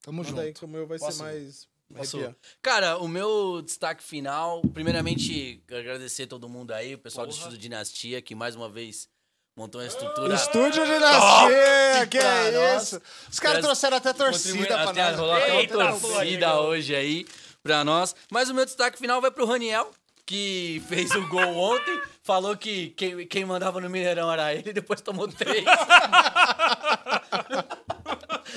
[0.03, 0.41] Tamo Manda junto.
[0.41, 1.19] aí que o meu vai Posso?
[1.19, 1.69] ser mais...
[1.95, 2.35] Posso?
[2.61, 7.41] Cara, o meu destaque final, primeiramente, agradecer todo mundo aí, o pessoal do Porra.
[7.41, 9.09] Estúdio Dinastia, que mais uma vez
[9.55, 10.35] montou uma estrutura.
[10.35, 13.01] Estúdio Dinastia, que é isso?
[13.31, 15.19] Os caras trouxeram até torcida pra até nós.
[15.19, 17.27] rolou até uma torcida hoje aí
[17.65, 18.15] pra nós.
[18.31, 19.91] Mas o meu destaque final vai pro Raniel,
[20.25, 22.01] que fez o gol ontem.
[22.23, 25.65] Falou que quem, quem mandava no Mineirão era ele, depois tomou três.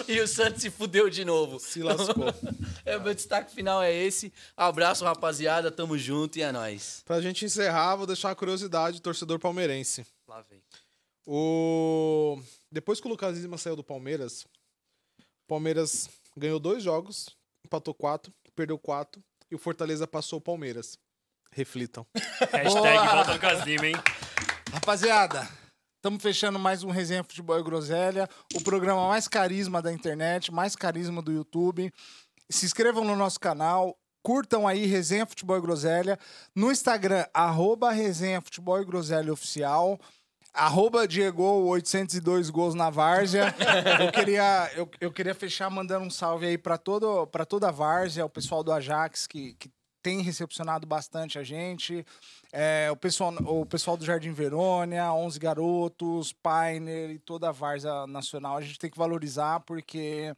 [0.08, 1.60] e o Santos se fudeu de novo.
[1.60, 2.34] Se lascou.
[2.86, 4.32] É, o meu destaque final é esse.
[4.56, 5.70] Abraço, rapaziada.
[5.70, 7.02] Tamo junto e é nóis.
[7.04, 10.08] Pra gente encerrar, vou deixar uma curiosidade, torcedor palmeirense.
[10.26, 10.64] Lá vem.
[11.26, 12.42] O...
[12.72, 14.44] Depois que o Lucas Lima saiu do Palmeiras,
[15.20, 17.36] o Palmeiras ganhou dois jogos,
[17.66, 20.98] empatou quatro, perdeu quatro, e o Fortaleza passou o Palmeiras.
[21.52, 22.08] Reflitam.
[22.52, 23.96] Hashtag volta no Caslima, hein?
[24.74, 25.48] Rapaziada,
[25.96, 30.76] estamos fechando mais um Resenha Futebol e Groselha, o programa mais carisma da internet, mais
[30.76, 31.94] carisma do YouTube.
[32.50, 36.18] Se inscrevam no nosso canal, curtam aí Resenha Futebol e Groselha,
[36.56, 40.00] no Instagram, arroba Resenha Futebol e Groselha Oficial,
[40.58, 43.54] arroba Diego 802 gols na várzea.
[44.04, 46.80] Eu queria, eu, eu queria fechar mandando um salve aí para
[47.32, 52.06] para toda a várzea, o pessoal do Ajax que, que tem recepcionado bastante a gente.
[52.52, 58.08] É, o, pessoal, o pessoal do Jardim Verônia, 11 Garotos, Pioneer e toda a Várzea
[58.08, 58.58] Nacional.
[58.58, 60.34] A gente tem que valorizar porque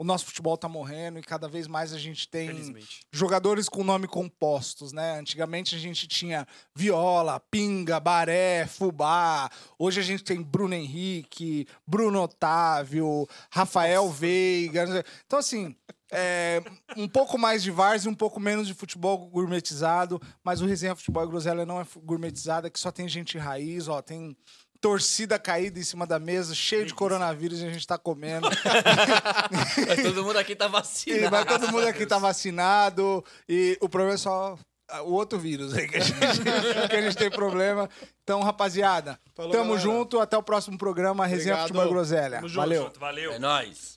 [0.00, 3.00] o nosso futebol tá morrendo e cada vez mais a gente tem Felizmente.
[3.12, 5.18] jogadores com nome compostos, né?
[5.18, 9.50] Antigamente a gente tinha Viola, Pinga, Baré, Fubá.
[9.78, 15.04] Hoje a gente tem Bruno Henrique, Bruno Otávio, Rafael Veiga.
[15.26, 15.76] Então, assim,
[16.10, 16.62] é,
[16.96, 20.96] um pouco mais de várzea e um pouco menos de futebol gourmetizado, mas o Resenha
[20.96, 24.34] Futebol e Groselha não é fu- gourmetizada, que só tem gente raiz, ó, tem
[24.80, 28.48] torcida caída em cima da mesa, cheio de coronavírus e a gente tá comendo.
[29.88, 31.30] Mas todo mundo aqui tá E vacinado.
[31.30, 33.24] mas todo mundo aqui tá vacinado.
[33.48, 34.58] E o problema é só
[35.04, 36.18] o outro vírus aí que a gente,
[36.90, 37.88] que a gente tem problema.
[38.22, 39.80] Então, rapaziada, Falou, tamo galera.
[39.82, 40.18] junto.
[40.20, 41.26] Até o próximo programa.
[41.26, 41.68] Resenha Obrigado.
[41.68, 42.36] Futebol e Groselha.
[42.36, 42.82] Tamo junto, Valeu.
[42.84, 43.00] junto.
[43.00, 43.32] Valeu.
[43.32, 43.96] É nóis.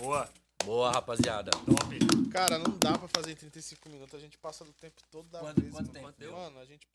[0.00, 0.28] Boa.
[0.64, 1.50] Boa, rapaziada.
[1.50, 1.98] Top.
[2.30, 4.14] Cara, não dá pra fazer em 35 minutos.
[4.14, 5.72] A gente passa do tempo todo da Quanto- vez.
[5.72, 6.12] quanto mano.
[6.12, 6.32] tempo?
[6.32, 6.86] Mano, a gente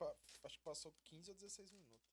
[0.44, 2.05] acho que passou 15 ou 16 minutos.